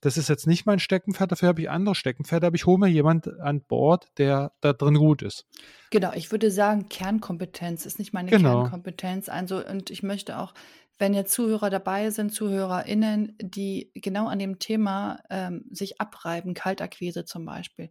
das 0.00 0.18
ist 0.18 0.28
jetzt 0.28 0.48
nicht 0.48 0.66
mein 0.66 0.80
Steckenpferd, 0.80 1.30
dafür 1.30 1.48
habe 1.48 1.62
ich 1.62 1.70
andere 1.70 1.94
Steckenpferde, 1.94 2.48
aber 2.48 2.56
ich 2.56 2.66
hole 2.66 2.78
mir 2.78 2.88
jemand 2.88 3.40
an 3.40 3.62
Bord, 3.62 4.08
der 4.18 4.52
da 4.60 4.72
drin 4.72 4.96
gut 4.96 5.22
ist. 5.22 5.46
Genau, 5.90 6.12
ich 6.12 6.32
würde 6.32 6.50
sagen, 6.50 6.88
Kernkompetenz 6.88 7.86
ist 7.86 8.00
nicht 8.00 8.12
meine 8.12 8.30
genau. 8.30 8.62
Kernkompetenz. 8.62 9.28
Also, 9.28 9.64
und 9.64 9.90
ich 9.90 10.02
möchte 10.02 10.38
auch 10.38 10.52
wenn 10.98 11.14
jetzt 11.14 11.32
Zuhörer 11.32 11.70
dabei 11.70 12.10
sind, 12.10 12.32
ZuhörerInnen, 12.32 13.36
die 13.40 13.90
genau 13.94 14.28
an 14.28 14.38
dem 14.38 14.58
Thema 14.58 15.20
ähm, 15.30 15.64
sich 15.70 16.00
abreiben, 16.00 16.54
Kaltakquise 16.54 17.24
zum 17.24 17.44
Beispiel, 17.44 17.90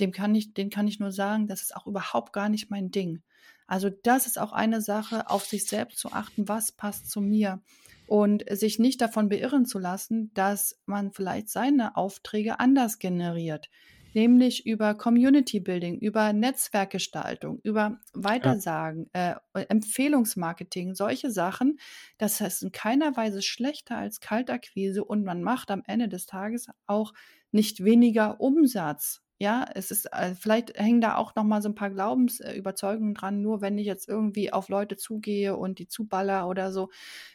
dem 0.00 0.12
kann 0.12 0.34
ich, 0.34 0.54
den 0.54 0.70
kann 0.70 0.88
ich 0.88 1.00
nur 1.00 1.12
sagen, 1.12 1.46
das 1.46 1.62
ist 1.62 1.74
auch 1.74 1.86
überhaupt 1.86 2.32
gar 2.32 2.48
nicht 2.48 2.70
mein 2.70 2.90
Ding. 2.90 3.22
Also 3.66 3.88
das 3.90 4.26
ist 4.26 4.38
auch 4.38 4.52
eine 4.52 4.80
Sache, 4.82 5.30
auf 5.30 5.44
sich 5.46 5.66
selbst 5.66 5.98
zu 5.98 6.12
achten, 6.12 6.48
was 6.48 6.72
passt 6.72 7.10
zu 7.10 7.20
mir 7.20 7.62
und 8.06 8.44
sich 8.50 8.78
nicht 8.78 9.00
davon 9.00 9.30
beirren 9.30 9.64
zu 9.64 9.78
lassen, 9.78 10.30
dass 10.34 10.78
man 10.84 11.12
vielleicht 11.12 11.48
seine 11.48 11.96
Aufträge 11.96 12.60
anders 12.60 12.98
generiert 12.98 13.70
nämlich 14.14 14.66
über 14.66 14.94
Community 14.94 15.60
Building, 15.60 15.98
über 15.98 16.32
Netzwerkgestaltung, 16.32 17.60
über 17.62 17.98
Weitersagen, 18.12 19.10
ja. 19.14 19.40
äh, 19.54 19.66
Empfehlungsmarketing, 19.68 20.94
solche 20.94 21.30
Sachen. 21.30 21.78
Das 22.18 22.40
heißt 22.40 22.62
in 22.62 22.72
keiner 22.72 23.16
Weise 23.16 23.42
schlechter 23.42 23.96
als 23.96 24.20
Kaltakquise 24.20 25.04
und 25.04 25.24
man 25.24 25.42
macht 25.42 25.70
am 25.70 25.82
Ende 25.86 26.08
des 26.08 26.26
Tages 26.26 26.68
auch 26.86 27.12
nicht 27.52 27.84
weniger 27.84 28.40
Umsatz. 28.40 29.20
Ja, 29.38 29.66
es 29.74 29.90
ist, 29.90 30.06
äh, 30.12 30.34
vielleicht 30.34 30.78
hängen 30.78 31.00
da 31.00 31.16
auch 31.16 31.34
noch 31.34 31.42
mal 31.44 31.60
so 31.60 31.68
ein 31.68 31.74
paar 31.74 31.90
Glaubensüberzeugungen 31.90 33.14
dran. 33.14 33.42
Nur 33.42 33.60
wenn 33.60 33.76
ich 33.78 33.86
jetzt 33.86 34.08
irgendwie 34.08 34.52
auf 34.52 34.68
Leute 34.68 34.96
zugehe 34.96 35.56
und 35.56 35.78
die 35.80 35.88
zuballer 35.88 36.48
oder 36.48 36.72
so 36.72 36.90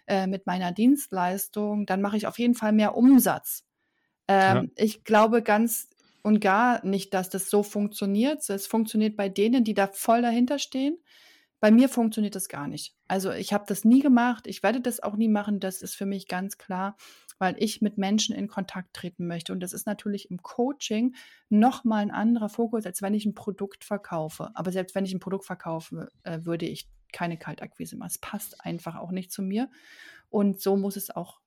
äh, 0.07 0.25
mit 0.25 0.45
meiner 0.45 0.71
Dienstleistung, 0.71 1.85
dann 1.85 2.01
mache 2.01 2.17
ich 2.17 2.25
auf 2.25 2.39
jeden 2.39 2.55
Fall 2.55 2.71
mehr 2.71 2.95
Umsatz. 2.95 3.65
Ähm, 4.29 4.71
ja. 4.77 4.83
Ich 4.83 5.03
glaube 5.03 5.41
ganz 5.41 5.89
und 6.29 6.41
gar 6.41 6.85
nicht, 6.85 7.15
dass 7.15 7.31
das 7.31 7.49
so 7.49 7.63
funktioniert. 7.63 8.47
Es 8.51 8.67
funktioniert 8.67 9.17
bei 9.17 9.29
denen, 9.29 9.63
die 9.63 9.73
da 9.73 9.87
voll 9.87 10.21
dahinter 10.21 10.59
stehen. 10.59 10.99
Bei 11.59 11.71
mir 11.71 11.89
funktioniert 11.89 12.35
das 12.35 12.49
gar 12.49 12.67
nicht. 12.67 12.95
Also 13.07 13.31
ich 13.31 13.51
habe 13.51 13.63
das 13.67 13.83
nie 13.83 14.03
gemacht. 14.03 14.45
Ich 14.45 14.61
werde 14.61 14.79
das 14.79 14.99
auch 14.99 15.15
nie 15.15 15.27
machen. 15.27 15.59
Das 15.59 15.81
ist 15.81 15.95
für 15.95 16.05
mich 16.05 16.27
ganz 16.27 16.59
klar, 16.59 16.97
weil 17.39 17.55
ich 17.57 17.81
mit 17.81 17.97
Menschen 17.97 18.35
in 18.35 18.47
Kontakt 18.47 18.93
treten 18.93 19.25
möchte. 19.25 19.51
Und 19.53 19.59
das 19.61 19.73
ist 19.73 19.87
natürlich 19.87 20.29
im 20.29 20.43
Coaching 20.43 21.15
noch 21.49 21.83
mal 21.83 22.03
ein 22.03 22.11
anderer 22.11 22.49
Fokus, 22.49 22.85
als 22.85 23.01
wenn 23.01 23.15
ich 23.15 23.25
ein 23.25 23.33
Produkt 23.33 23.83
verkaufe. 23.83 24.51
Aber 24.53 24.71
selbst 24.71 24.93
wenn 24.93 25.05
ich 25.05 25.15
ein 25.15 25.19
Produkt 25.19 25.45
verkaufe, 25.45 26.09
äh, 26.21 26.41
würde 26.43 26.67
ich 26.67 26.87
keine 27.11 27.39
Kaltakquise 27.39 27.97
machen. 27.97 28.11
Es 28.11 28.19
passt 28.19 28.63
einfach 28.63 28.97
auch 28.97 29.09
nicht 29.09 29.31
zu 29.31 29.41
mir. 29.41 29.71
Und 30.29 30.61
so 30.61 30.77
muss 30.77 30.95
es 30.95 31.09
auch, 31.09 31.39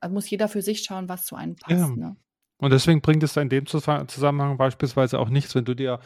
äh, 0.00 0.08
muss 0.08 0.30
jeder 0.30 0.48
für 0.48 0.62
sich 0.62 0.82
schauen, 0.82 1.10
was 1.10 1.26
zu 1.26 1.36
einem 1.36 1.56
passt. 1.56 1.78
Ja. 1.78 1.94
Ne? 1.94 2.16
Und 2.60 2.70
deswegen 2.72 3.00
bringt 3.00 3.22
es 3.22 3.36
in 3.36 3.48
dem 3.48 3.66
Zusammenhang 3.66 4.56
beispielsweise 4.56 5.18
auch 5.18 5.28
nichts, 5.28 5.54
wenn 5.54 5.64
du 5.64 5.74
dir 5.74 6.00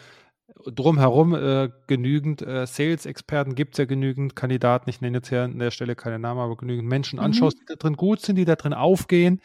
drumherum 0.67 1.35
äh, 1.35 1.71
genügend 1.87 2.43
äh, 2.43 2.67
Sales-Experten 2.67 3.55
gibt 3.55 3.75
es 3.75 3.79
ja 3.79 3.85
genügend 3.87 4.37
Kandidaten, 4.37 4.89
ich 4.91 5.01
nenne 5.01 5.19
jetzt 5.19 5.29
hier 5.29 5.43
an 5.43 5.59
der 5.59 5.71
Stelle 5.71 5.97
keine 5.97 6.19
Namen, 6.19 6.41
aber 6.41 6.57
genügend 6.57 6.89
Menschen 6.89 7.19
mhm. 7.19 7.25
anschaust, 7.25 7.59
die 7.61 7.65
da 7.67 7.75
drin 7.75 7.97
gut 7.97 8.21
sind, 8.21 8.37
die 8.37 8.45
da 8.45 8.55
drin 8.55 8.75
aufgehen, 8.75 9.41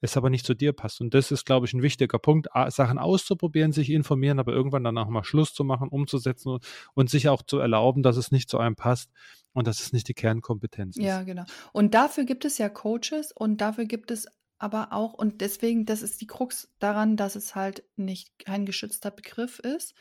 es 0.00 0.16
aber 0.16 0.30
nicht 0.30 0.46
zu 0.46 0.54
dir 0.54 0.72
passt. 0.72 1.00
Und 1.00 1.12
das 1.12 1.30
ist, 1.30 1.44
glaube 1.44 1.66
ich, 1.66 1.74
ein 1.74 1.82
wichtiger 1.82 2.18
Punkt, 2.18 2.48
Sachen 2.68 2.98
auszuprobieren, 2.98 3.72
sich 3.72 3.90
informieren, 3.90 4.38
aber 4.38 4.52
irgendwann 4.52 4.84
dann 4.84 4.96
auch 4.96 5.08
mal 5.08 5.24
Schluss 5.24 5.52
zu 5.52 5.64
machen, 5.64 5.88
umzusetzen 5.88 6.50
und, 6.50 6.64
und 6.94 7.10
sich 7.10 7.28
auch 7.28 7.42
zu 7.42 7.58
erlauben, 7.58 8.02
dass 8.02 8.16
es 8.16 8.30
nicht 8.30 8.48
zu 8.48 8.58
einem 8.58 8.76
passt 8.76 9.10
und 9.52 9.66
dass 9.66 9.80
es 9.80 9.92
nicht 9.92 10.06
die 10.08 10.14
Kernkompetenz 10.14 10.96
ist. 10.96 11.04
Ja, 11.04 11.22
genau. 11.22 11.44
Und 11.72 11.94
dafür 11.94 12.24
gibt 12.24 12.44
es 12.44 12.58
ja 12.58 12.68
Coaches 12.68 13.32
und 13.34 13.60
dafür 13.60 13.86
gibt 13.86 14.10
es 14.10 14.26
aber 14.58 14.92
auch, 14.92 15.14
und 15.14 15.40
deswegen, 15.40 15.86
das 15.86 16.02
ist 16.02 16.20
die 16.20 16.26
Krux 16.26 16.68
daran, 16.78 17.16
dass 17.16 17.36
es 17.36 17.54
halt 17.54 17.84
nicht 17.96 18.38
kein 18.38 18.66
geschützter 18.66 19.10
Begriff 19.10 19.58
ist. 19.60 19.94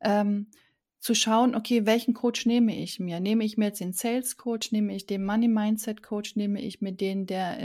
Ähm, 0.00 0.48
zu 1.02 1.16
schauen, 1.16 1.56
okay, 1.56 1.84
welchen 1.84 2.14
Coach 2.14 2.46
nehme 2.46 2.76
ich 2.76 3.00
mir? 3.00 3.18
Nehme 3.18 3.44
ich 3.44 3.56
mir 3.56 3.66
jetzt 3.66 3.80
den 3.80 3.92
Sales 3.92 4.36
Coach, 4.36 4.70
nehme 4.70 4.94
ich 4.94 5.04
den 5.04 5.24
Money 5.24 5.48
Mindset 5.48 6.00
Coach, 6.00 6.36
nehme 6.36 6.62
ich 6.62 6.80
mir 6.80 6.92
den, 6.92 7.26
der, 7.26 7.58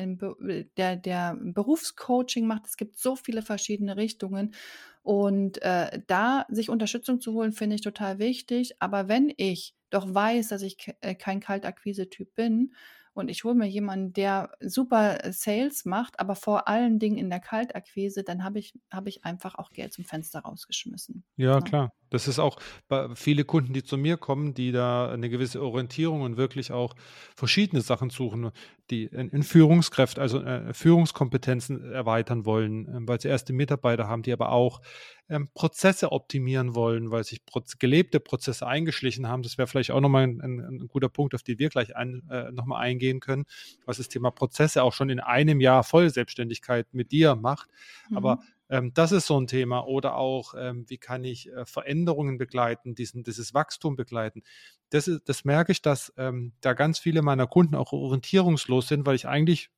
der, 0.75 0.95
der 0.95 1.37
Berufscoaching 1.39 2.47
macht. 2.47 2.65
Es 2.65 2.77
gibt 2.77 2.97
so 2.97 3.15
viele 3.15 3.43
verschiedene 3.43 3.95
Richtungen. 3.95 4.55
Und 5.03 5.61
äh, 5.61 6.01
da 6.07 6.47
sich 6.49 6.71
Unterstützung 6.71 7.21
zu 7.21 7.33
holen, 7.33 7.53
finde 7.53 7.75
ich 7.75 7.81
total 7.81 8.17
wichtig. 8.17 8.73
Aber 8.79 9.07
wenn 9.07 9.31
ich 9.37 9.75
doch 9.91 10.11
weiß, 10.11 10.47
dass 10.47 10.63
ich 10.63 10.79
ke 10.79 10.95
äh, 11.01 11.13
kein 11.13 11.39
Kaltakquise-Typ 11.39 12.33
bin 12.33 12.73
und 13.17 13.29
ich 13.29 13.43
hole 13.43 13.55
mir 13.55 13.67
jemanden, 13.67 14.13
der 14.13 14.51
super 14.59 15.23
äh, 15.23 15.33
Sales 15.33 15.85
macht, 15.85 16.19
aber 16.19 16.35
vor 16.35 16.67
allen 16.67 16.99
Dingen 16.99 17.17
in 17.17 17.29
der 17.29 17.39
Kaltakquise, 17.39 18.23
dann 18.23 18.43
habe 18.43 18.59
ich, 18.59 18.73
hab 18.91 19.07
ich 19.07 19.25
einfach 19.25 19.55
auch 19.55 19.71
Geld 19.71 19.91
zum 19.93 20.05
Fenster 20.05 20.41
rausgeschmissen. 20.41 21.23
Ja, 21.35 21.53
ja, 21.53 21.61
klar. 21.61 21.93
Das 22.09 22.27
ist 22.27 22.39
auch 22.39 22.57
bei 22.87 23.13
viele 23.15 23.43
Kunden, 23.43 23.73
die 23.73 23.83
zu 23.83 23.97
mir 23.97 24.17
kommen, 24.17 24.53
die 24.53 24.71
da 24.71 25.11
eine 25.11 25.29
gewisse 25.29 25.61
Orientierung 25.61 26.21
und 26.21 26.37
wirklich 26.37 26.71
auch 26.71 26.93
verschiedene 27.35 27.81
Sachen 27.81 28.09
suchen, 28.09 28.51
die 28.89 29.05
in, 29.05 29.43
Führungskräfte, 29.43 30.21
also 30.21 30.41
äh, 30.41 30.73
Führungskompetenzen 30.73 31.91
erweitern 31.91 32.45
wollen, 32.45 32.87
äh, 32.87 33.07
weil 33.07 33.19
sie 33.19 33.27
erste 33.27 33.53
Mitarbeiter 33.53 34.07
haben, 34.07 34.23
die 34.23 34.33
aber 34.33 34.51
auch 34.51 34.81
ähm, 35.29 35.49
Prozesse 35.53 36.11
optimieren 36.11 36.73
wollen, 36.73 37.11
weil 37.11 37.23
sich 37.23 37.41
gelebte 37.79 38.19
Prozesse 38.19 38.65
eingeschlichen 38.65 39.27
haben. 39.27 39.43
Das 39.43 39.57
wäre 39.57 39.67
vielleicht 39.67 39.91
auch 39.91 39.99
nochmal 39.99 40.23
ein, 40.23 40.41
ein, 40.41 40.59
ein 40.59 40.87
guter 40.87 41.09
Punkt, 41.09 41.35
auf 41.35 41.43
den 41.43 41.59
wir 41.59 41.69
gleich 41.69 41.95
ein, 41.95 42.23
äh, 42.29 42.51
nochmal 42.51 42.81
eingehen 42.81 43.19
können, 43.19 43.45
was 43.85 43.97
das 43.97 44.07
Thema 44.07 44.31
Prozesse 44.31 44.83
auch 44.83 44.93
schon 44.93 45.09
in 45.09 45.19
einem 45.19 45.59
Jahr 45.59 45.83
Vollselbstständigkeit 45.83 46.87
mit 46.93 47.11
dir 47.11 47.35
macht. 47.35 47.69
Mhm. 48.09 48.17
Aber 48.17 48.39
ähm, 48.69 48.93
das 48.93 49.11
ist 49.11 49.27
so 49.27 49.39
ein 49.39 49.47
Thema. 49.47 49.85
Oder 49.85 50.15
auch, 50.15 50.53
ähm, 50.57 50.85
wie 50.87 50.97
kann 50.97 51.23
ich 51.23 51.51
äh, 51.51 51.65
Veränderungen 51.65 52.37
begleiten, 52.37 52.95
diesen, 52.95 53.23
dieses 53.23 53.53
Wachstum 53.53 53.95
begleiten. 53.95 54.43
Das, 54.89 55.07
ist, 55.07 55.27
das 55.29 55.45
merke 55.45 55.71
ich, 55.71 55.81
dass 55.81 56.13
ähm, 56.17 56.53
da 56.61 56.73
ganz 56.73 56.99
viele 56.99 57.21
meiner 57.21 57.47
Kunden 57.47 57.75
auch 57.75 57.93
orientierungslos 57.93 58.87
sind, 58.87 59.05
weil 59.05 59.15
ich 59.15 59.27
eigentlich 59.27 59.69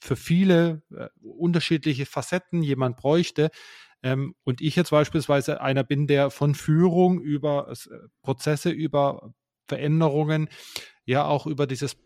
für 0.00 0.16
viele 0.16 0.82
äh, 0.94 1.08
unterschiedliche 1.22 2.06
Facetten 2.06 2.62
jemand 2.62 2.96
bräuchte. 2.96 3.50
Ähm, 4.02 4.34
und 4.44 4.60
ich 4.60 4.76
jetzt 4.76 4.90
beispielsweise 4.90 5.60
einer 5.62 5.84
bin, 5.84 6.06
der 6.06 6.30
von 6.30 6.54
Führung 6.54 7.20
über 7.20 7.70
äh, 7.70 7.96
Prozesse, 8.22 8.70
über 8.70 9.32
Veränderungen, 9.66 10.48
ja 11.06 11.24
auch 11.24 11.46
über 11.46 11.66
dieses 11.66 11.96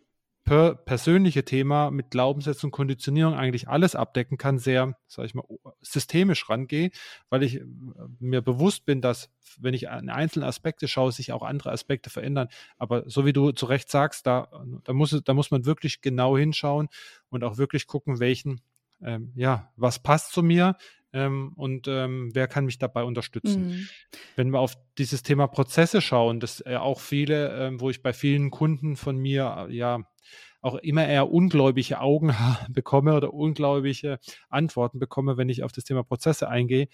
per 0.49 0.75
persönliche 0.77 1.45
Thema 1.45 1.91
mit 1.91 2.11
Glaubenssätzen 2.11 2.69
und 2.69 2.71
Konditionierung 2.71 3.35
eigentlich 3.35 3.69
alles 3.69 3.95
abdecken 3.95 4.39
kann, 4.39 4.59
sehr, 4.59 4.97
sage 5.07 5.27
ich 5.27 5.35
mal, 5.35 5.45
systemisch 5.83 6.49
rangehe, 6.49 6.91
weil 7.29 7.43
ich 7.43 7.57
äh, 7.57 7.65
mir 8.19 8.41
bewusst 8.41 8.87
bin, 8.87 9.03
dass 9.03 9.31
wenn 9.59 9.75
ich 9.75 9.91
an 9.91 10.09
einzelne 10.09 10.47
Aspekte 10.47 10.89
schaue, 10.89 11.13
sich 11.13 11.33
auch 11.33 11.43
andere 11.43 11.71
Aspekte 11.71 12.09
verändern. 12.09 12.49
Aber 12.79 13.05
so 13.11 13.27
wie 13.27 13.35
du 13.35 13.53
zu 13.53 13.67
Recht 13.67 13.91
sagst, 13.91 14.27
da, 14.27 14.49
da, 14.85 14.93
muss, 14.95 15.21
da 15.23 15.35
muss 15.35 15.51
man 15.51 15.67
wirklich 15.67 16.01
genau 16.01 16.37
hinschauen 16.39 16.89
und 17.29 17.45
auch 17.45 17.59
wirklich 17.59 17.87
gucken, 17.87 18.19
welchen, 18.19 18.63
ähm, 19.03 19.33
ja, 19.35 19.71
was 19.77 20.03
passt 20.03 20.33
zu 20.33 20.43
mir, 20.43 20.77
ähm, 21.13 21.53
und 21.57 21.89
ähm, 21.89 22.31
wer 22.35 22.49
kann 22.49 22.67
mich 22.67 22.79
dabei 22.79 23.05
unterstützen. 23.05 23.69
Mhm. 23.69 23.89
Wenn 24.37 24.51
wir 24.51 24.61
auf 24.61 24.75
dieses 24.99 25.23
Thema 25.23 25.47
Prozesse 25.47 26.01
schauen, 26.01 26.41
das 26.41 26.63
äh, 26.67 26.77
auch 26.77 27.01
viele, 27.01 27.69
äh, 27.69 27.81
wo 27.81 27.91
ich 27.91 28.03
bei 28.03 28.13
vielen 28.13 28.51
Kunden 28.51 28.97
von 28.97 29.17
mir 29.17 29.69
äh, 29.69 29.75
ja 29.75 30.01
auch 30.61 30.75
immer 30.75 31.07
eher 31.07 31.31
ungläubige 31.31 32.01
Augen 32.01 32.35
bekomme 32.69 33.15
oder 33.15 33.33
ungläubige 33.33 34.19
Antworten 34.49 34.99
bekomme, 34.99 35.37
wenn 35.37 35.49
ich 35.49 35.63
auf 35.63 35.73
das 35.73 35.85
Thema 35.85 36.03
Prozesse 36.03 36.49
eingehe, 36.49 36.89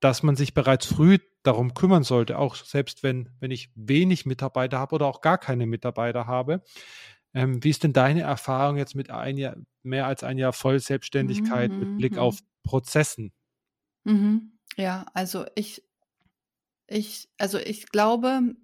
dass 0.00 0.22
man 0.22 0.36
sich 0.36 0.54
bereits 0.54 0.86
früh 0.86 1.18
darum 1.42 1.74
kümmern 1.74 2.02
sollte, 2.02 2.38
auch 2.38 2.54
selbst 2.54 3.02
wenn, 3.02 3.30
wenn 3.40 3.50
ich 3.50 3.70
wenig 3.74 4.26
Mitarbeiter 4.26 4.78
habe 4.78 4.94
oder 4.94 5.06
auch 5.06 5.20
gar 5.20 5.38
keine 5.38 5.66
Mitarbeiter 5.66 6.26
habe. 6.26 6.62
Ähm, 7.34 7.62
wie 7.62 7.70
ist 7.70 7.84
denn 7.84 7.92
deine 7.92 8.22
Erfahrung 8.22 8.76
jetzt 8.76 8.94
mit 8.94 9.10
ein 9.10 9.36
Jahr, 9.36 9.56
mehr 9.88 10.06
als 10.06 10.22
ein 10.22 10.38
Jahr 10.38 10.52
Vollselbstständigkeit 10.52 11.70
mhm, 11.70 11.78
mit 11.78 11.96
Blick 11.96 12.12
mhm. 12.12 12.18
auf 12.20 12.38
Prozessen? 12.62 13.32
Mhm. 14.04 14.52
Ja, 14.76 15.06
also 15.14 15.46
ich, 15.54 15.82
ich, 16.86 17.28
also 17.38 17.58
ich 17.58 17.88
glaube, 17.88 18.54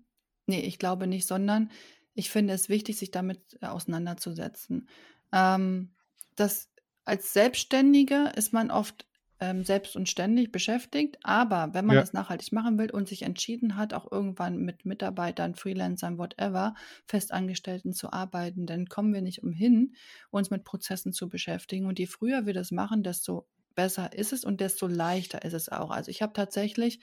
nee, 0.47 0.61
ich 0.61 0.79
glaube 0.79 1.07
nicht, 1.07 1.27
sondern 1.27 1.71
ich 2.15 2.31
finde 2.31 2.55
es 2.55 2.69
wichtig, 2.69 2.97
sich 2.97 3.11
damit 3.11 3.41
äh, 3.61 3.67
auseinanderzusetzen. 3.67 4.89
Ähm, 5.33 5.95
das 6.37 6.71
als 7.05 7.33
Selbstständige 7.33 8.33
ist 8.37 8.53
man 8.53 8.71
oft 8.71 9.07
ähm, 9.41 9.65
selbst 9.65 9.97
und 9.97 10.09
ständig 10.09 10.53
beschäftigt, 10.53 11.19
aber 11.23 11.75
wenn 11.75 11.87
man 11.87 11.97
Ja. 11.97 12.01
das 12.01 12.13
nachhaltig 12.13 12.53
machen 12.53 12.79
will 12.79 12.91
und 12.91 13.09
sich 13.09 13.23
entschieden 13.23 13.77
hat, 13.77 13.93
auch 13.95 14.11
irgendwann 14.11 14.59
mit 14.59 14.85
Mitarbeitern, 14.85 15.55
Freelancern, 15.55 16.19
whatever, 16.19 16.75
Festangestellten 17.07 17.93
zu 17.93 18.13
arbeiten, 18.13 18.67
dann 18.67 18.87
kommen 18.87 19.13
wir 19.13 19.23
nicht 19.23 19.43
umhin, 19.43 19.95
uns 20.31 20.51
mit 20.51 20.65
Prozessen 20.65 21.13
zu 21.13 21.29
beschäftigen. 21.29 21.87
Und 21.87 21.99
je 21.99 22.07
früher 22.07 22.47
wir 22.47 22.55
das 22.55 22.71
machen, 22.71 23.03
desto 23.03 23.49
besser 23.75 24.13
ist 24.13 24.33
es 24.33 24.45
und 24.45 24.61
desto 24.61 24.87
leichter 24.87 25.45
ist 25.45 25.53
es 25.53 25.69
auch. 25.69 25.91
Also 25.91 26.11
ich 26.11 26.23
habe 26.23 26.33
tatsächlich 26.33 27.01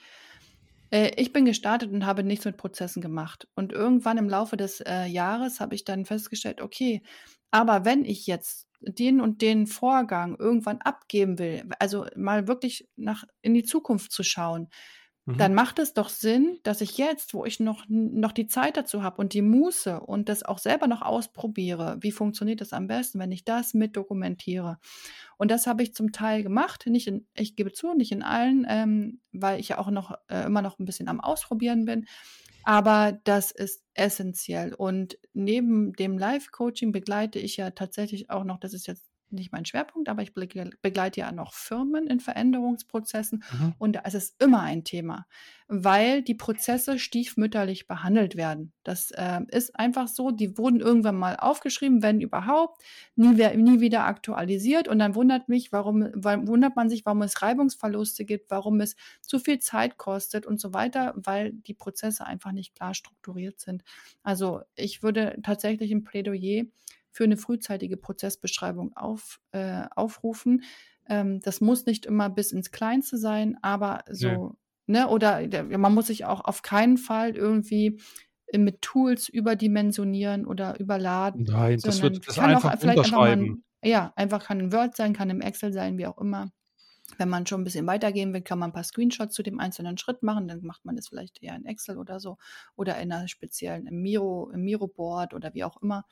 äh, 0.90 1.10
ich 1.16 1.32
bin 1.32 1.44
gestartet 1.44 1.92
und 1.92 2.06
habe 2.06 2.22
nichts 2.22 2.44
mit 2.44 2.56
Prozessen 2.56 3.02
gemacht. 3.02 3.48
Und 3.54 3.72
irgendwann 3.72 4.18
im 4.18 4.28
Laufe 4.28 4.56
des 4.56 4.80
äh, 4.80 5.04
Jahres 5.06 5.60
habe 5.60 5.74
ich 5.74 5.84
dann 5.84 6.04
festgestellt, 6.06 6.60
okay, 6.60 7.02
aber 7.50 7.84
wenn 7.84 8.04
ich 8.04 8.26
jetzt 8.26 8.68
den 8.86 9.20
und 9.20 9.42
den 9.42 9.66
Vorgang 9.66 10.36
irgendwann 10.38 10.78
abgeben 10.78 11.38
will, 11.38 11.64
also 11.78 12.06
mal 12.16 12.48
wirklich 12.48 12.88
nach 12.96 13.24
in 13.40 13.54
die 13.54 13.64
Zukunft 13.64 14.12
zu 14.12 14.22
schauen, 14.22 14.68
Mhm. 15.24 15.38
Dann 15.38 15.54
macht 15.54 15.78
es 15.78 15.94
doch 15.94 16.08
Sinn, 16.08 16.58
dass 16.64 16.80
ich 16.80 16.98
jetzt, 16.98 17.32
wo 17.32 17.44
ich 17.44 17.60
noch, 17.60 17.84
noch 17.88 18.32
die 18.32 18.48
Zeit 18.48 18.76
dazu 18.76 19.04
habe 19.04 19.20
und 19.20 19.34
die 19.34 19.42
Muße 19.42 20.00
und 20.00 20.28
das 20.28 20.42
auch 20.42 20.58
selber 20.58 20.88
noch 20.88 21.02
ausprobiere, 21.02 21.96
wie 22.00 22.10
funktioniert 22.10 22.60
das 22.60 22.72
am 22.72 22.88
besten, 22.88 23.20
wenn 23.20 23.30
ich 23.30 23.44
das 23.44 23.72
mit 23.72 23.96
dokumentiere. 23.96 24.78
Und 25.38 25.50
das 25.52 25.68
habe 25.68 25.84
ich 25.84 25.94
zum 25.94 26.10
Teil 26.10 26.42
gemacht, 26.42 26.86
nicht 26.86 27.06
in, 27.06 27.26
ich 27.34 27.54
gebe 27.54 27.72
zu, 27.72 27.94
nicht 27.94 28.10
in 28.10 28.24
allen, 28.24 28.66
ähm, 28.68 29.20
weil 29.30 29.60
ich 29.60 29.68
ja 29.68 29.78
auch 29.78 29.90
noch 29.90 30.12
äh, 30.28 30.44
immer 30.46 30.62
noch 30.62 30.80
ein 30.80 30.86
bisschen 30.86 31.08
am 31.08 31.20
Ausprobieren 31.20 31.84
bin. 31.84 32.06
Aber 32.64 33.20
das 33.24 33.50
ist 33.50 33.82
essentiell. 33.94 34.74
Und 34.74 35.18
neben 35.34 35.92
dem 35.94 36.18
Live-Coaching 36.18 36.92
begleite 36.92 37.38
ich 37.38 37.56
ja 37.56 37.70
tatsächlich 37.70 38.30
auch 38.30 38.44
noch, 38.44 38.58
das 38.60 38.72
ist 38.74 38.86
jetzt 38.86 39.11
nicht 39.32 39.52
mein 39.52 39.64
Schwerpunkt, 39.64 40.08
aber 40.08 40.22
ich 40.22 40.34
begleite 40.34 41.20
ja 41.20 41.32
noch 41.32 41.54
Firmen 41.54 42.06
in 42.06 42.20
Veränderungsprozessen 42.20 43.42
mhm. 43.52 43.74
und 43.78 43.98
es 44.04 44.14
ist 44.14 44.42
immer 44.42 44.60
ein 44.62 44.84
Thema, 44.84 45.26
weil 45.68 46.22
die 46.22 46.34
Prozesse 46.34 46.98
stiefmütterlich 46.98 47.86
behandelt 47.86 48.36
werden. 48.36 48.72
Das 48.82 49.10
äh, 49.12 49.40
ist 49.48 49.78
einfach 49.78 50.08
so, 50.08 50.30
die 50.30 50.58
wurden 50.58 50.80
irgendwann 50.80 51.16
mal 51.16 51.36
aufgeschrieben, 51.36 52.02
wenn 52.02 52.20
überhaupt, 52.20 52.82
nie, 53.16 53.32
nie 53.56 53.80
wieder 53.80 54.04
aktualisiert 54.04 54.88
und 54.88 54.98
dann 54.98 55.14
wundert 55.14 55.48
mich, 55.48 55.72
warum, 55.72 56.02
wundert 56.14 56.76
man 56.76 56.90
sich, 56.90 57.04
warum 57.06 57.22
es 57.22 57.42
Reibungsverluste 57.42 58.24
gibt, 58.24 58.50
warum 58.50 58.80
es 58.80 58.96
zu 59.20 59.38
viel 59.38 59.58
Zeit 59.58 59.96
kostet 59.98 60.46
und 60.46 60.60
so 60.60 60.74
weiter, 60.74 61.14
weil 61.16 61.52
die 61.52 61.74
Prozesse 61.74 62.26
einfach 62.26 62.52
nicht 62.52 62.74
klar 62.74 62.94
strukturiert 62.94 63.60
sind. 63.60 63.82
Also 64.22 64.60
ich 64.74 65.02
würde 65.02 65.38
tatsächlich 65.42 65.90
im 65.90 66.04
Plädoyer 66.04 66.64
für 67.12 67.24
eine 67.24 67.36
frühzeitige 67.36 67.96
Prozessbeschreibung 67.96 68.96
auf, 68.96 69.38
äh, 69.52 69.84
aufrufen. 69.94 70.64
Ähm, 71.08 71.40
das 71.40 71.60
muss 71.60 71.86
nicht 71.86 72.06
immer 72.06 72.30
bis 72.30 72.52
ins 72.52 72.70
Kleinste 72.70 73.18
sein, 73.18 73.58
aber 73.62 74.04
so, 74.10 74.56
nee. 74.86 74.98
ne, 74.98 75.08
oder 75.08 75.42
man 75.78 75.94
muss 75.94 76.08
sich 76.08 76.24
auch 76.24 76.40
auf 76.44 76.62
keinen 76.62 76.96
Fall 76.96 77.36
irgendwie 77.36 78.00
mit 78.54 78.82
Tools 78.82 79.28
überdimensionieren 79.28 80.46
oder 80.46 80.78
überladen. 80.78 81.44
Nein, 81.44 81.78
das 81.82 82.02
wird 82.02 82.26
das 82.26 82.36
kann 82.36 82.50
einfach 82.50 82.74
auch 82.74 82.78
vielleicht 82.78 82.98
einfach 82.98 83.12
mal, 83.12 83.56
ja, 83.82 84.12
einfach 84.16 84.44
kann 84.44 84.58
ein 84.58 84.72
Word 84.72 84.96
sein, 84.96 85.12
kann 85.12 85.30
im 85.30 85.40
Excel 85.40 85.72
sein, 85.72 85.98
wie 85.98 86.06
auch 86.06 86.18
immer. 86.18 86.50
Wenn 87.18 87.28
man 87.28 87.46
schon 87.46 87.60
ein 87.60 87.64
bisschen 87.64 87.86
weitergehen 87.86 88.32
will, 88.32 88.42
kann 88.42 88.58
man 88.58 88.70
ein 88.70 88.72
paar 88.72 88.84
Screenshots 88.84 89.34
zu 89.34 89.42
dem 89.42 89.58
einzelnen 89.58 89.98
Schritt 89.98 90.22
machen. 90.22 90.48
Dann 90.48 90.62
macht 90.62 90.84
man 90.84 90.96
das 90.96 91.08
vielleicht 91.08 91.42
eher 91.42 91.56
in 91.56 91.66
Excel 91.66 91.98
oder 91.98 92.20
so 92.20 92.38
oder 92.74 92.98
in 93.00 93.12
einer 93.12 93.28
speziellen 93.28 93.86
im 93.86 94.00
Miro, 94.00 94.50
im 94.50 94.62
Miro-Board 94.62 95.34
oder 95.34 95.52
wie 95.52 95.64
auch 95.64 95.82
immer. 95.82 96.04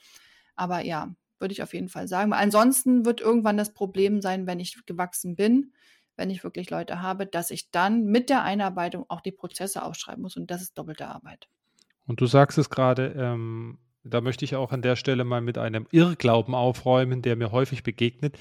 Aber 0.61 0.85
ja, 0.85 1.09
würde 1.39 1.53
ich 1.53 1.63
auf 1.63 1.73
jeden 1.73 1.89
Fall 1.89 2.07
sagen. 2.07 2.35
ansonsten 2.35 3.07
wird 3.07 3.23
irgendwann 3.23 3.57
das 3.57 3.73
Problem 3.73 4.21
sein, 4.21 4.47
wenn 4.47 4.61
ich 4.61 4.77
gewachsen 4.85 5.35
bin, 5.35 5.73
wenn 6.17 6.29
ich 6.29 6.45
wirklich 6.45 6.69
Leute 6.69 7.01
habe, 7.01 7.25
dass 7.25 7.51
ich 7.51 7.71
dann 7.71 8.05
mit 8.05 8.29
der 8.29 8.43
Einarbeitung 8.43 9.07
auch 9.09 9.23
die 9.23 9.33
Prozesse 9.33 9.83
aufschreiben 9.83 10.21
muss. 10.21 10.37
Und 10.37 10.51
das 10.51 10.61
ist 10.61 10.77
doppelte 10.77 11.09
Arbeit. 11.09 11.49
Und 12.07 12.21
du 12.21 12.27
sagst 12.27 12.59
es 12.59 12.69
gerade, 12.69 13.15
ähm, 13.17 13.79
da 14.05 14.21
möchte 14.21 14.45
ich 14.45 14.55
auch 14.55 14.71
an 14.71 14.83
der 14.83 14.97
Stelle 14.97 15.25
mal 15.25 15.41
mit 15.41 15.57
einem 15.57 15.87
Irrglauben 15.93 16.55
aufräumen, 16.55 17.23
der 17.23 17.37
mir 17.37 17.53
häufig 17.53 17.83
begegnet. 17.83 18.39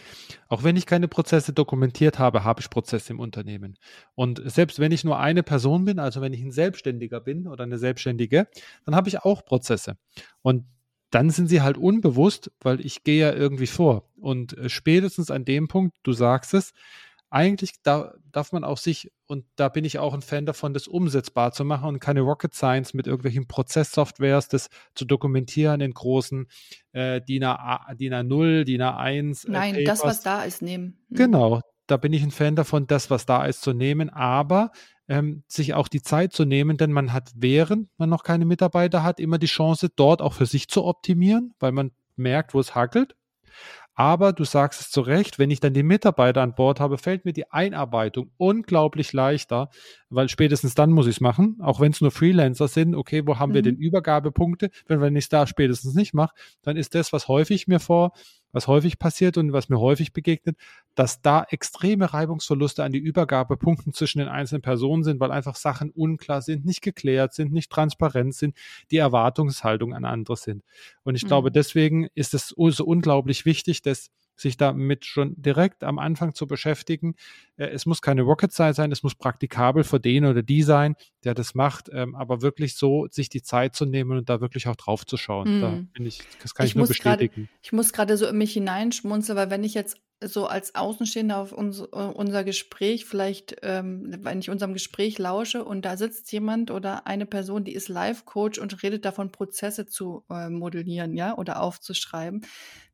Auch 0.50 0.66
wenn 0.66 0.76
ich 0.76 0.86
keine 0.86 1.08
Prozesse 1.08 1.54
dokumentiert 1.54 2.20
habe, 2.20 2.44
habe 2.44 2.60
ich 2.60 2.70
Prozesse 2.70 3.14
im 3.14 3.22
Unternehmen. 3.22 3.78
Und 4.14 4.42
selbst 4.44 4.80
wenn 4.80 4.92
ich 4.92 5.06
nur 5.06 5.20
eine 5.20 5.44
Person 5.44 5.86
bin, 5.86 6.00
also 6.00 6.20
wenn 6.20 6.34
ich 6.34 6.42
ein 6.42 6.52
Selbstständiger 6.52 7.22
bin 7.22 7.48
oder 7.48 7.64
eine 7.64 7.78
Selbstständige, 7.78 8.50
dann 8.84 8.94
habe 8.94 9.08
ich 9.08 9.24
auch 9.24 9.46
Prozesse. 9.46 9.98
Und 10.42 10.66
dann 11.12 11.30
sind 11.30 11.48
sie 11.48 11.62
halt 11.62 11.78
unbewusst, 11.78 12.52
weil 12.62 12.86
ich 12.86 13.04
gehe 13.04 13.20
ja 13.20 13.34
irgendwie 13.34 13.68
vor. 13.68 14.10
Und 14.16 14.58
äh, 14.58 14.70
spätestens 14.70 15.32
an 15.32 15.46
dem 15.46 15.68
Punkt, 15.68 15.98
du 16.04 16.14
sagst 16.14 16.54
es, 16.54 16.74
eigentlich 17.32 17.74
da, 17.84 18.16
darf 18.32 18.52
man 18.52 18.64
auch 18.64 18.78
sich, 18.78 19.12
und 19.28 19.46
da 19.56 19.70
bin 19.70 19.86
ich 19.86 20.00
auch 20.00 20.14
ein 20.14 20.22
Fan 20.22 20.46
davon, 20.46 20.74
das 20.74 20.88
umsetzbar 20.88 21.52
zu 21.52 21.64
machen 21.64 21.88
und 21.88 22.00
keine 22.00 22.22
Rocket 22.22 22.54
Science 22.54 22.94
mit 22.94 23.06
irgendwelchen 23.06 23.48
Prozesssoftwares, 23.48 24.48
das 24.48 24.70
zu 24.96 25.06
dokumentieren 25.06 25.82
in 25.82 25.94
großen 25.94 26.48
äh, 26.92 27.22
DIN, 27.22 27.44
A, 27.44 27.94
DIN 27.94 28.14
A0, 28.14 28.64
DIN 28.64 28.82
A1. 28.82 29.48
Äh, 29.48 29.52
Nein, 29.52 29.76
Papers. 29.76 30.00
das, 30.00 30.04
was 30.04 30.22
da 30.22 30.44
ist, 30.44 30.62
nehmen. 30.62 30.98
Mhm. 31.10 31.16
Genau, 31.16 31.62
da 31.86 31.98
bin 31.98 32.14
ich 32.14 32.24
ein 32.24 32.32
Fan 32.32 32.56
davon, 32.56 32.88
das, 32.88 33.10
was 33.10 33.26
da 33.26 33.46
ist, 33.46 33.62
zu 33.62 33.74
nehmen, 33.74 34.10
aber 34.10 34.72
ähm, 35.10 35.44
sich 35.48 35.74
auch 35.74 35.88
die 35.88 36.02
Zeit 36.02 36.32
zu 36.32 36.46
nehmen, 36.46 36.78
denn 36.78 36.94
man 36.94 37.12
hat, 37.12 37.32
während 37.36 37.90
man 37.98 38.10
noch 38.10 38.24
keine 38.24 38.46
Mitarbeiter 38.46 39.04
hat, 39.04 39.20
immer 39.20 39.40
die 39.40 39.48
Chance, 39.48 39.90
dort 39.94 40.22
auch 40.22 40.34
für 40.34 40.46
sich 40.46 40.70
zu 40.70 40.86
optimieren, 40.86 41.54
weil 41.60 41.72
man 41.72 41.92
merkt, 42.16 42.54
wo 42.54 42.60
es 42.60 42.76
hackelt. 42.76 43.16
Aber 43.96 44.32
du 44.32 44.46
sagst 44.46 44.80
es 44.80 44.92
zu 44.92 45.02
Recht, 45.02 45.40
wenn 45.40 45.52
ich 45.52 45.60
dann 45.60 45.74
die 45.74 45.84
Mitarbeiter 45.84 46.42
an 46.42 46.56
Bord 46.56 46.80
habe, 46.80 46.98
fällt 46.98 47.26
mir 47.26 47.34
die 47.34 47.52
Einarbeitung 47.52 48.32
unglaublich 48.38 49.12
leichter, 49.12 49.70
weil 50.10 50.30
spätestens 50.30 50.74
dann 50.74 50.92
muss 50.92 51.08
ich 51.08 51.18
es 51.18 51.22
machen, 51.22 51.58
auch 51.60 51.82
wenn 51.82 51.92
es 51.92 52.00
nur 52.00 52.12
Freelancer 52.12 52.70
sind. 52.70 52.96
Okay, 52.96 53.24
wo 53.28 53.40
haben 53.40 53.50
mhm. 53.50 53.56
wir 53.56 53.62
denn 53.64 53.76
Übergabepunkte? 53.76 54.70
Wenn, 54.88 55.02
wenn 55.02 55.18
ich 55.18 55.26
es 55.26 55.30
da 55.30 55.48
spätestens 55.48 55.96
nicht 55.96 56.14
mache, 56.14 56.34
dann 56.62 56.78
ist 56.78 56.96
das, 56.96 57.12
was 57.12 57.28
häufig 57.28 57.68
mir 57.68 57.82
vor 57.82 58.14
was 58.52 58.68
häufig 58.68 59.00
passiert 59.00 59.38
und 59.38 59.54
was 59.54 59.70
mir 59.70 59.80
häufig 59.80 60.14
begegnet, 60.14 60.58
dass 60.96 61.22
da 61.22 61.46
extreme 61.50 62.14
Reibungsverluste 62.14 62.84
an 62.84 62.92
die 62.92 63.00
Übergabepunkten 63.00 63.94
zwischen 63.94 64.20
den 64.20 64.28
einzelnen 64.28 64.62
Personen 64.62 65.04
sind, 65.04 65.20
weil 65.20 65.32
einfach 65.32 65.56
Sachen 65.56 65.92
unklar 65.92 66.42
sind, 66.42 66.66
nicht 66.66 66.82
geklärt 66.82 67.34
sind, 67.34 67.52
nicht 67.52 67.72
transparent 67.72 68.36
sind, 68.36 68.56
die 68.92 68.98
Erwartungshaltung 68.98 69.94
an 69.94 70.06
andere 70.06 70.38
sind. 70.38 70.64
Und 71.04 71.16
ich 71.16 71.24
mhm. 71.24 71.28
glaube, 71.28 71.52
deswegen 71.52 72.08
ist 72.16 72.34
es 72.34 72.50
so 72.50 72.86
unglaublich 72.86 73.46
wichtig, 73.46 73.82
dass 73.82 74.10
sich 74.40 74.58
damit 74.58 75.06
schon 75.06 75.34
direkt 75.38 75.84
am 75.84 76.00
Anfang 76.00 76.34
zu 76.34 76.48
beschäftigen. 76.48 77.16
Äh, 77.58 77.68
es 77.68 77.86
muss 77.86 78.02
keine 78.02 78.22
Rocket 78.22 78.52
Science 78.52 78.78
sein, 78.78 78.92
es 78.92 79.04
muss 79.04 79.16
praktikabel 79.16 79.84
für 79.84 80.00
den 80.00 80.26
oder 80.26 80.44
die 80.44 80.64
sein, 80.64 80.96
der 81.24 81.34
das 81.34 81.56
macht, 81.56 81.90
ähm, 81.92 82.16
aber 82.16 82.42
wirklich 82.42 82.76
so 82.76 83.08
sich 83.10 83.30
die 83.30 83.42
Zeit 83.42 83.76
zu 83.76 83.86
nehmen 83.86 84.18
und 84.18 84.30
da 84.30 84.42
wirklich 84.42 84.68
auch 84.68 84.76
drauf 84.76 85.06
zu 85.06 85.18
schauen. 85.18 85.60
Mm. 85.60 85.62
Da 85.62 85.70
mhm. 85.72 85.90
ich, 86.06 86.22
das 86.42 86.54
kann 86.54 86.66
ich, 86.66 86.72
ich 86.72 86.76
nur 86.76 86.88
bestätigen. 86.88 87.34
Grade, 87.34 87.60
ich 87.62 87.72
muss 87.72 87.94
gerade 87.94 88.18
so 88.18 88.28
in 88.28 88.38
mich 88.38 88.54
hineinschmunzeln, 88.54 89.38
weil 89.38 89.50
wenn 89.50 89.64
ich 89.64 89.74
jetzt 89.74 89.98
so 90.22 90.48
als 90.48 90.76
Außenstehender 90.76 91.38
auf 91.38 91.54
uns, 91.54 91.80
äh, 91.80 91.84
unser 91.84 92.44
Gespräch, 92.44 93.06
vielleicht, 93.06 93.58
ähm, 93.64 94.18
wenn 94.20 94.40
ich 94.40 94.50
unserem 94.50 94.74
Gespräch 94.74 95.18
lausche 95.18 95.64
und 95.64 95.86
da 95.86 95.96
sitzt 95.98 96.32
jemand 96.32 96.72
oder 96.72 97.08
eine 97.08 97.26
Person, 97.26 97.64
die 97.64 97.74
ist 97.74 97.88
Life-Coach 97.88 98.60
und 98.60 98.84
redet 98.84 99.06
davon, 99.06 99.32
Prozesse 99.32 99.86
zu 99.86 100.26
äh, 100.30 100.50
modellieren, 100.50 101.16
ja, 101.16 101.38
oder 101.38 101.62
aufzuschreiben, 101.62 102.46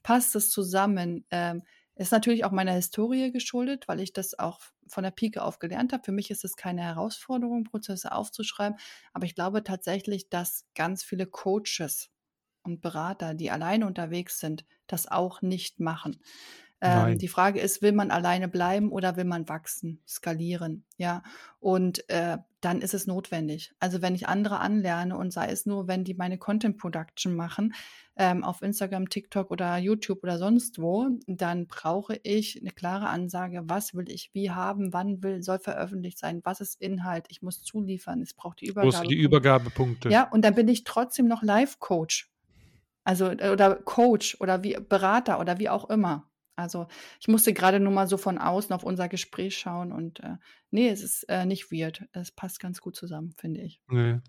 passt 0.04 0.36
es 0.36 0.52
zusammen. 0.52 1.26
Ähm, 1.32 1.64
ist 1.96 2.12
natürlich 2.12 2.44
auch 2.46 2.52
meiner 2.52 2.74
Historie 2.74 3.32
geschuldet, 3.32 3.88
weil 3.88 4.02
ich 4.02 4.14
das 4.14 4.38
auch 4.38 4.60
von 4.88 5.04
der 5.04 5.12
Pike 5.12 5.42
auf 5.42 5.60
gelernt 5.60 5.94
habe. 5.94 6.04
Für 6.04 6.12
mich 6.12 6.30
ist 6.30 6.44
es 6.44 6.56
keine 6.58 6.82
Herausforderung, 6.84 7.64
Prozesse 7.64 8.12
aufzuschreiben, 8.12 8.78
aber 9.14 9.26
ich 9.26 9.34
glaube 9.34 9.64
tatsächlich, 9.64 10.30
dass 10.30 10.66
ganz 10.76 11.04
viele 11.04 11.26
Coaches 11.26 12.10
und 12.64 12.82
Berater, 12.82 13.34
die 13.34 13.52
alleine 13.52 13.88
unterwegs 13.88 14.40
sind, 14.40 14.66
das 14.88 15.08
auch 15.08 15.42
nicht 15.42 15.80
machen. 15.80 16.20
Ähm, 16.82 17.18
die 17.18 17.28
Frage 17.28 17.60
ist, 17.60 17.82
will 17.82 17.94
man 17.94 18.12
alleine 18.12 18.48
bleiben 18.48 18.92
oder 18.92 19.16
will 19.16 19.24
man 19.24 19.48
wachsen, 19.48 20.02
skalieren? 20.08 20.84
Ja, 20.98 21.24
und 21.60 22.08
äh, 22.10 22.38
dann 22.60 22.82
ist 22.82 22.94
es 22.94 23.08
notwendig. 23.08 23.74
Also 23.80 24.02
wenn 24.02 24.16
ich 24.16 24.28
andere 24.28 24.60
anlerne 24.60 25.18
und 25.18 25.32
sei 25.32 25.48
es 25.48 25.66
nur, 25.66 25.88
wenn 25.88 26.04
die 26.04 26.16
meine 26.16 26.38
Content 26.38 26.78
Production 26.78 27.36
machen, 27.36 27.74
ähm, 28.18 28.44
auf 28.44 28.62
Instagram, 28.62 29.10
TikTok 29.10 29.52
oder 29.52 29.78
YouTube 29.78 30.24
oder 30.24 30.38
sonst 30.38 30.80
wo, 30.80 31.08
dann 31.28 31.68
brauche 31.68 32.20
ich 32.24 32.60
eine 32.60 32.72
klare 32.72 33.08
Ansage, 33.08 33.64
was 33.66 33.94
will 33.94 34.10
ich 34.10 34.32
wie 34.34 34.52
haben, 34.52 34.94
wann 34.94 35.24
will, 35.24 35.44
soll 35.44 35.60
veröffentlicht 35.60 36.18
sein, 36.18 36.42
was 36.44 36.60
ist 36.60 36.82
Inhalt, 36.82 37.26
ich 37.30 37.42
muss 37.42 37.62
zuliefern, 37.62 38.22
es 38.22 38.34
braucht 38.34 38.62
die 38.62 38.68
Übergabe. 38.68 39.08
die 39.08 39.16
Übergabepunkte. 39.16 40.10
Ja, 40.10 40.30
und 40.30 40.44
dann 40.44 40.56
bin 40.56 40.68
ich 40.68 40.84
trotzdem 40.84 41.28
noch 41.28 41.42
Live-Coach. 41.42 42.32
Also, 43.04 43.28
oder 43.28 43.76
Coach 43.76 44.38
oder 44.40 44.64
wie 44.64 44.78
Berater 44.80 45.40
oder 45.40 45.60
wie 45.60 45.70
auch 45.70 45.90
immer. 45.90 46.28
Also, 46.56 46.88
ich 47.20 47.28
musste 47.28 47.54
gerade 47.54 47.80
nur 47.80 47.92
mal 47.92 48.08
so 48.08 48.18
von 48.18 48.38
außen 48.38 48.74
auf 48.74 48.84
unser 48.84 49.10
Gespräch 49.10 49.58
schauen 49.58 49.92
und, 49.92 50.22
äh, 50.22 50.36
ne, 50.72 50.90
es 50.90 51.04
ist, 51.04 51.24
äh, 51.30 51.46
nicht 51.46 51.72
weird. 51.72 52.04
Es 52.14 52.32
passt 52.32 52.60
ganz 52.60 52.82
gut 52.82 52.96
zusammen, 52.96 53.34
finde 53.38 53.62
ich. 53.62 53.82
Ne. 53.90 54.22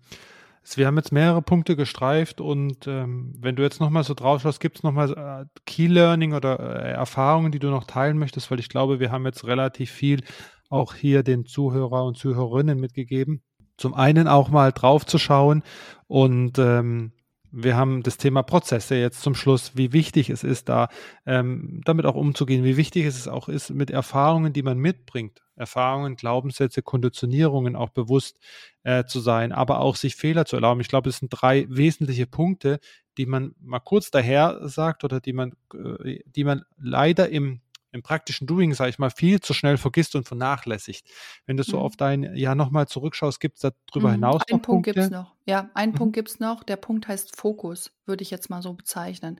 Wir 0.75 0.85
haben 0.85 0.97
jetzt 0.97 1.13
mehrere 1.13 1.41
Punkte 1.41 1.77
gestreift 1.77 2.41
und 2.41 2.87
ähm, 2.87 3.33
wenn 3.39 3.55
du 3.55 3.63
jetzt 3.63 3.79
nochmal 3.79 4.03
so 4.03 4.13
drauf 4.13 4.41
schaust, 4.41 4.59
gibt 4.59 4.77
es 4.77 4.83
nochmal 4.83 5.13
äh, 5.13 5.59
Key 5.65 5.87
Learning 5.87 6.33
oder 6.33 6.59
äh, 6.59 6.91
Erfahrungen, 6.91 7.53
die 7.53 7.59
du 7.59 7.69
noch 7.69 7.85
teilen 7.85 8.17
möchtest, 8.17 8.51
weil 8.51 8.59
ich 8.59 8.67
glaube, 8.67 8.99
wir 8.99 9.09
haben 9.09 9.25
jetzt 9.25 9.45
relativ 9.45 9.91
viel 9.91 10.23
auch 10.69 10.93
hier 10.93 11.23
den 11.23 11.45
Zuhörer 11.45 12.03
und 12.03 12.17
Zuhörerinnen 12.17 12.77
mitgegeben. 12.77 13.41
Zum 13.77 13.93
einen 13.93 14.27
auch 14.27 14.49
mal 14.49 14.73
drauf 14.73 15.05
zu 15.05 15.17
schauen 15.17 15.63
und 16.07 16.59
ähm, 16.59 17.13
wir 17.51 17.75
haben 17.75 18.03
das 18.03 18.17
Thema 18.17 18.43
Prozesse 18.43 18.95
jetzt 18.95 19.21
zum 19.21 19.35
Schluss, 19.35 19.75
wie 19.75 19.93
wichtig 19.93 20.29
es 20.29 20.43
ist, 20.43 20.69
da 20.69 20.89
ähm, 21.25 21.81
damit 21.85 22.05
auch 22.05 22.15
umzugehen, 22.15 22.63
wie 22.63 22.77
wichtig 22.77 23.05
es 23.05 23.27
auch 23.27 23.49
ist, 23.49 23.69
mit 23.69 23.89
Erfahrungen, 23.89 24.53
die 24.53 24.63
man 24.63 24.77
mitbringt, 24.77 25.41
Erfahrungen, 25.55 26.15
Glaubenssätze, 26.15 26.81
Konditionierungen 26.81 27.75
auch 27.75 27.89
bewusst 27.89 28.39
äh, 28.83 29.05
zu 29.05 29.19
sein, 29.19 29.51
aber 29.51 29.79
auch 29.79 29.95
sich 29.95 30.15
Fehler 30.15 30.45
zu 30.45 30.55
erlauben. 30.55 30.81
Ich 30.81 30.87
glaube, 30.87 31.09
es 31.09 31.17
sind 31.17 31.29
drei 31.29 31.65
wesentliche 31.69 32.27
Punkte, 32.27 32.79
die 33.17 33.25
man 33.25 33.55
mal 33.59 33.79
kurz 33.79 34.11
daher 34.11 34.59
sagt 34.63 35.03
oder 35.03 35.19
die 35.19 35.33
man, 35.33 35.53
äh, 35.73 36.19
die 36.25 36.43
man 36.43 36.63
leider 36.77 37.29
im 37.29 37.61
im 37.91 38.03
praktischen 38.03 38.47
Doing, 38.47 38.73
sage 38.73 38.89
ich 38.89 38.99
mal, 38.99 39.09
viel 39.09 39.39
zu 39.39 39.53
schnell 39.53 39.77
vergisst 39.77 40.15
und 40.15 40.27
vernachlässigt. 40.27 41.07
Wenn 41.45 41.57
du 41.57 41.63
so 41.63 41.77
mhm. 41.77 41.83
auf 41.83 41.95
dein 41.95 42.35
Jahr 42.35 42.55
nochmal 42.55 42.87
zurückschaust, 42.87 43.39
gibt 43.39 43.63
es 43.63 43.71
darüber 43.91 44.09
mhm. 44.09 44.13
hinaus 44.13 44.41
Ein 44.49 44.57
noch 44.57 44.61
Punkt 44.61 44.85
gibt 44.85 44.97
es 44.97 45.09
noch. 45.09 45.35
Ja, 45.45 45.69
ein 45.73 45.91
mhm. 45.91 45.95
Punkt 45.95 46.15
gibt 46.15 46.29
es 46.29 46.39
noch. 46.39 46.63
Der 46.63 46.75
Punkt 46.75 47.07
heißt 47.07 47.35
Fokus, 47.35 47.91
würde 48.05 48.23
ich 48.23 48.31
jetzt 48.31 48.49
mal 48.49 48.61
so 48.61 48.73
bezeichnen. 48.73 49.39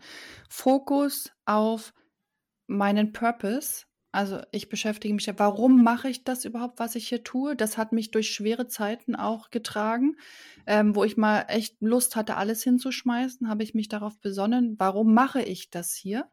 Fokus 0.50 1.32
auf 1.46 1.94
meinen 2.68 3.14
Purpose. 3.14 3.86
Also 4.12 4.42
ich 4.52 4.70
beschäftige 4.70 5.14
mich, 5.14 5.28
warum 5.38 5.84
mache 5.84 6.10
ich 6.10 6.24
das 6.24 6.46
überhaupt, 6.46 6.80
was 6.80 6.96
ich 6.96 7.08
hier 7.08 7.24
tue? 7.24 7.56
Das 7.56 7.78
hat 7.78 7.92
mich 7.92 8.12
durch 8.12 8.30
schwere 8.30 8.68
Zeiten 8.68 9.16
auch 9.16 9.50
getragen, 9.50 10.16
ähm, 10.66 10.96
wo 10.96 11.04
ich 11.04 11.18
mal 11.18 11.46
echt 11.50 11.76
Lust 11.82 12.16
hatte, 12.16 12.38
alles 12.38 12.64
hinzuschmeißen, 12.64 13.50
habe 13.50 13.64
ich 13.64 13.74
mich 13.74 13.90
darauf 13.90 14.20
besonnen, 14.20 14.76
warum 14.80 15.14
mache 15.14 15.42
ich 15.42 15.70
das 15.70 15.94
hier? 15.94 16.30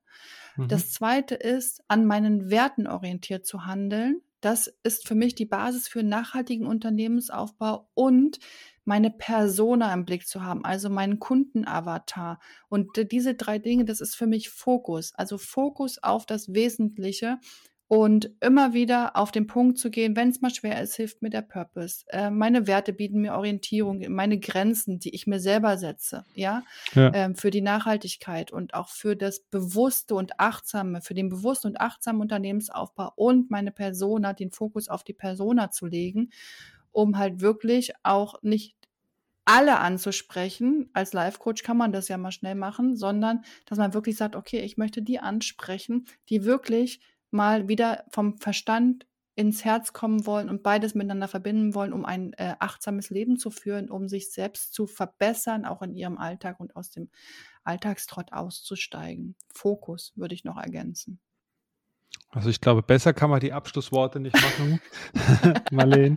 Mhm. 0.56 0.68
Das 0.68 0.92
zweite 0.92 1.34
ist, 1.34 1.82
an 1.88 2.06
meinen 2.06 2.50
Werten 2.50 2.87
orientiert 2.87 3.44
zu 3.44 3.66
handeln. 3.66 4.22
Das 4.44 4.70
ist 4.83 5.09
für 5.09 5.14
mich 5.14 5.35
die 5.35 5.46
Basis 5.46 5.88
für 5.88 6.02
nachhaltigen 6.02 6.66
Unternehmensaufbau 6.66 7.88
und 7.94 8.40
meine 8.85 9.11
Persona 9.11 9.90
im 9.94 10.04
Blick 10.04 10.28
zu 10.28 10.42
haben, 10.44 10.66
also 10.66 10.90
meinen 10.90 11.18
Kundenavatar. 11.18 12.38
Und 12.68 12.90
diese 13.11 13.37
drei 13.37 13.59
Dinge, 13.59 13.87
das 13.87 14.02
ist 14.02 14.16
für 14.16 14.26
mich 14.26 14.50
Fokus. 14.50 15.14
Also 15.14 15.38
Fokus 15.38 15.96
auf 16.02 16.26
das 16.26 16.52
Wesentliche 16.52 17.38
und 17.94 18.28
immer 18.40 18.74
wieder 18.74 19.16
auf 19.16 19.30
den 19.30 19.46
Punkt 19.46 19.78
zu 19.78 19.88
gehen, 19.88 20.16
wenn 20.16 20.28
es 20.28 20.40
mal 20.40 20.52
schwer 20.52 20.83
ist, 20.83 20.96
hilft 20.96 21.22
mir 21.22 21.30
der 21.30 21.42
Purpose. 21.42 22.04
Äh, 22.09 22.28
meine 22.28 22.66
Werte 22.66 22.92
bieten 22.92 23.20
mir 23.20 23.35
Orientierung, 23.35 24.04
meine 24.09 24.40
Grenzen, 24.40 24.98
die 24.98 25.14
ich 25.14 25.28
mir 25.28 25.38
selber 25.38 25.78
setze, 25.78 26.24
ja, 26.35 26.64
ja. 26.94 27.12
Ähm, 27.14 27.37
für 27.37 27.52
die 27.52 27.61
Nachhaltigkeit 27.61 28.50
und 28.50 28.74
auch 28.74 28.88
für 28.88 29.14
das 29.14 29.38
bewusste 29.38 30.16
und 30.16 30.40
achtsame, 30.40 31.02
für 31.02 31.14
den 31.14 31.28
bewussten 31.28 31.68
und 31.68 31.80
achtsamen 31.80 32.20
Unternehmensaufbau 32.20 33.12
und 33.14 33.52
meine 33.52 33.70
Persona, 33.70 34.33
den 34.33 34.50
Fokus 34.50 34.88
auf 34.88 35.04
die 35.04 35.12
Persona 35.12 35.70
zu 35.70 35.87
legen, 35.87 36.30
um 36.90 37.16
halt 37.16 37.42
wirklich 37.42 37.92
auch 38.02 38.42
nicht 38.42 38.74
alle 39.44 39.78
anzusprechen. 39.78 40.90
Als 40.94 41.12
Life-Coach 41.12 41.62
kann 41.62 41.76
man 41.76 41.92
das 41.92 42.09
ja 42.09 42.18
mal 42.18 42.33
schnell 42.33 42.57
machen, 42.57 42.96
sondern 42.96 43.44
dass 43.66 43.78
man 43.78 43.94
wirklich 43.94 44.16
sagt, 44.16 44.35
okay, 44.35 44.62
ich 44.62 44.78
möchte 44.78 45.00
die 45.00 45.20
ansprechen, 45.20 46.07
die 46.28 46.44
wirklich 46.44 46.98
mal 47.35 47.68
wieder 47.68 48.05
vom 48.09 48.38
Verstand 48.38 49.07
ins 49.37 49.64
Herz 49.64 49.92
kommen 49.92 50.27
wollen 50.27 50.49
und 50.49 50.62
beides 50.62 50.94
miteinander 50.94 51.29
verbinden 51.29 51.75
wollen, 51.75 51.92
um 51.92 52.05
ein 52.05 52.33
äh, 52.35 52.55
achtsames 52.61 53.11
Leben 53.11 53.37
zu 53.37 53.51
führen, 53.51 53.90
um 53.90 54.09
sich 54.09 54.33
selbst 54.33 54.73
zu 54.73 54.87
verbessern, 54.87 55.64
auch 55.64 55.83
in 55.83 55.94
ihrem 55.94 56.18
Alltag 56.18 56.61
und 56.61 56.77
aus 56.77 56.90
dem 56.90 57.11
Alltagstrott 57.64 58.33
auszusteigen. 58.33 59.35
Fokus 59.53 60.12
würde 60.14 60.35
ich 60.35 60.44
noch 60.44 60.57
ergänzen. 60.57 61.18
Also 62.31 62.49
ich 62.49 62.61
glaube, 62.61 62.83
besser 62.83 63.12
kann 63.12 63.31
man 63.31 63.40
die 63.40 63.53
Abschlussworte 63.53 64.20
nicht 64.20 64.35
machen, 64.35 64.81
Marlene. 65.73 66.16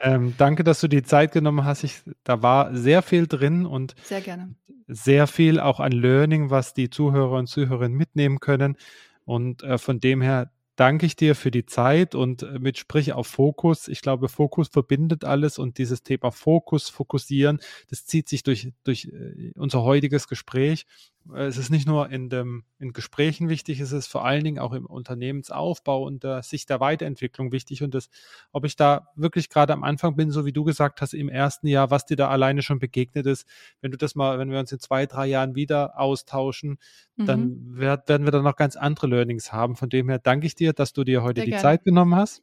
Ähm, 0.00 0.34
danke, 0.38 0.64
dass 0.64 0.80
du 0.80 0.88
die 0.88 1.02
Zeit 1.02 1.32
genommen 1.32 1.64
hast. 1.64 1.84
Ich, 1.84 2.02
da 2.24 2.42
war 2.42 2.74
sehr 2.76 3.02
viel 3.02 3.26
drin 3.26 3.66
und 3.66 3.94
sehr 4.04 4.20
gerne. 4.20 4.54
Sehr 4.88 5.26
viel 5.26 5.60
auch 5.60 5.80
an 5.80 5.92
Learning, 5.92 6.50
was 6.50 6.74
die 6.74 6.90
Zuhörer 6.90 7.38
und 7.38 7.46
Zuhörerinnen 7.46 7.96
mitnehmen 7.96 8.40
können. 8.40 8.76
Und 9.24 9.62
äh, 9.62 9.78
von 9.78 10.00
dem 10.00 10.20
her 10.20 10.51
danke 10.76 11.06
ich 11.06 11.16
dir 11.16 11.34
für 11.34 11.50
die 11.50 11.66
Zeit 11.66 12.14
und 12.14 12.42
äh, 12.42 12.58
mit 12.58 12.78
Sprich 12.78 13.12
auf 13.12 13.26
Fokus. 13.26 13.88
Ich 13.88 14.00
glaube, 14.02 14.28
Fokus 14.28 14.68
verbindet 14.68 15.24
alles 15.24 15.58
und 15.58 15.78
dieses 15.78 16.02
Thema 16.02 16.30
Fokus, 16.30 16.88
Fokussieren, 16.88 17.60
das 17.88 18.04
zieht 18.06 18.28
sich 18.28 18.42
durch, 18.42 18.72
durch 18.84 19.06
äh, 19.06 19.52
unser 19.56 19.82
heutiges 19.82 20.28
Gespräch. 20.28 20.86
Äh, 21.34 21.44
es 21.44 21.58
ist 21.58 21.70
nicht 21.70 21.86
nur 21.86 22.10
in, 22.10 22.28
dem, 22.28 22.64
in 22.78 22.92
Gesprächen 22.92 23.48
wichtig, 23.48 23.80
es 23.80 23.92
ist 23.92 24.06
vor 24.06 24.24
allen 24.24 24.44
Dingen 24.44 24.58
auch 24.58 24.72
im 24.72 24.86
Unternehmensaufbau 24.86 26.02
und 26.04 26.24
der 26.24 26.42
Sicht 26.42 26.70
der 26.70 26.80
Weiterentwicklung 26.80 27.52
wichtig. 27.52 27.82
Und 27.82 27.94
das, 27.94 28.08
ob 28.52 28.64
ich 28.64 28.76
da 28.76 29.08
wirklich 29.16 29.48
gerade 29.48 29.72
am 29.72 29.84
Anfang 29.84 30.16
bin, 30.16 30.30
so 30.30 30.44
wie 30.44 30.52
du 30.52 30.64
gesagt 30.64 31.00
hast, 31.00 31.14
im 31.14 31.28
ersten 31.28 31.66
Jahr, 31.66 31.90
was 31.90 32.06
dir 32.06 32.16
da 32.16 32.28
alleine 32.28 32.62
schon 32.62 32.78
begegnet 32.78 33.26
ist, 33.26 33.46
wenn 33.80 33.90
du 33.90 33.96
das 33.96 34.14
mal, 34.14 34.38
wenn 34.38 34.50
wir 34.50 34.58
uns 34.58 34.72
in 34.72 34.80
zwei, 34.80 35.06
drei 35.06 35.26
Jahren 35.26 35.54
wieder 35.54 35.98
austauschen, 35.98 36.78
mhm. 37.16 37.26
dann 37.26 37.78
werd, 37.78 38.08
werden 38.08 38.26
wir 38.26 38.32
da 38.32 38.42
noch 38.42 38.56
ganz 38.56 38.76
andere 38.76 39.06
Learnings 39.06 39.52
haben. 39.52 39.76
Von 39.76 39.88
dem 39.88 40.08
her 40.08 40.18
danke 40.18 40.46
ich 40.46 40.54
dir, 40.54 40.72
dass 40.72 40.92
du 40.92 41.04
dir 41.04 41.22
heute 41.22 41.40
Sehr 41.40 41.46
die 41.46 41.50
gerne. 41.50 41.62
Zeit 41.62 41.84
genommen 41.84 42.14
hast. 42.14 42.42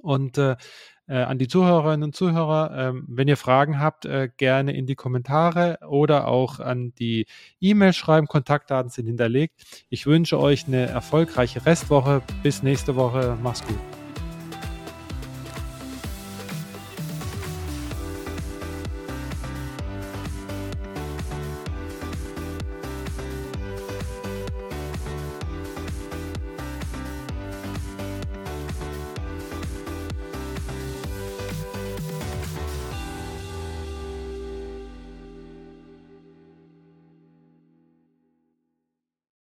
Und 0.00 0.38
äh, 0.38 0.56
äh, 1.08 1.16
an 1.16 1.38
die 1.38 1.48
Zuhörerinnen 1.48 2.04
und 2.04 2.14
Zuhörer, 2.14 2.70
ähm, 2.76 3.04
wenn 3.08 3.28
ihr 3.28 3.36
Fragen 3.36 3.80
habt, 3.80 4.04
äh, 4.04 4.28
gerne 4.36 4.76
in 4.76 4.86
die 4.86 4.94
Kommentare 4.94 5.78
oder 5.88 6.28
auch 6.28 6.60
an 6.60 6.92
die 6.98 7.26
E-Mail 7.60 7.92
schreiben. 7.92 8.26
Kontaktdaten 8.26 8.90
sind 8.90 9.06
hinterlegt. 9.06 9.84
Ich 9.88 10.06
wünsche 10.06 10.38
euch 10.38 10.66
eine 10.66 10.86
erfolgreiche 10.86 11.64
Restwoche. 11.66 12.22
Bis 12.42 12.62
nächste 12.62 12.96
Woche. 12.96 13.36
Mach's 13.42 13.64
gut. 13.66 13.97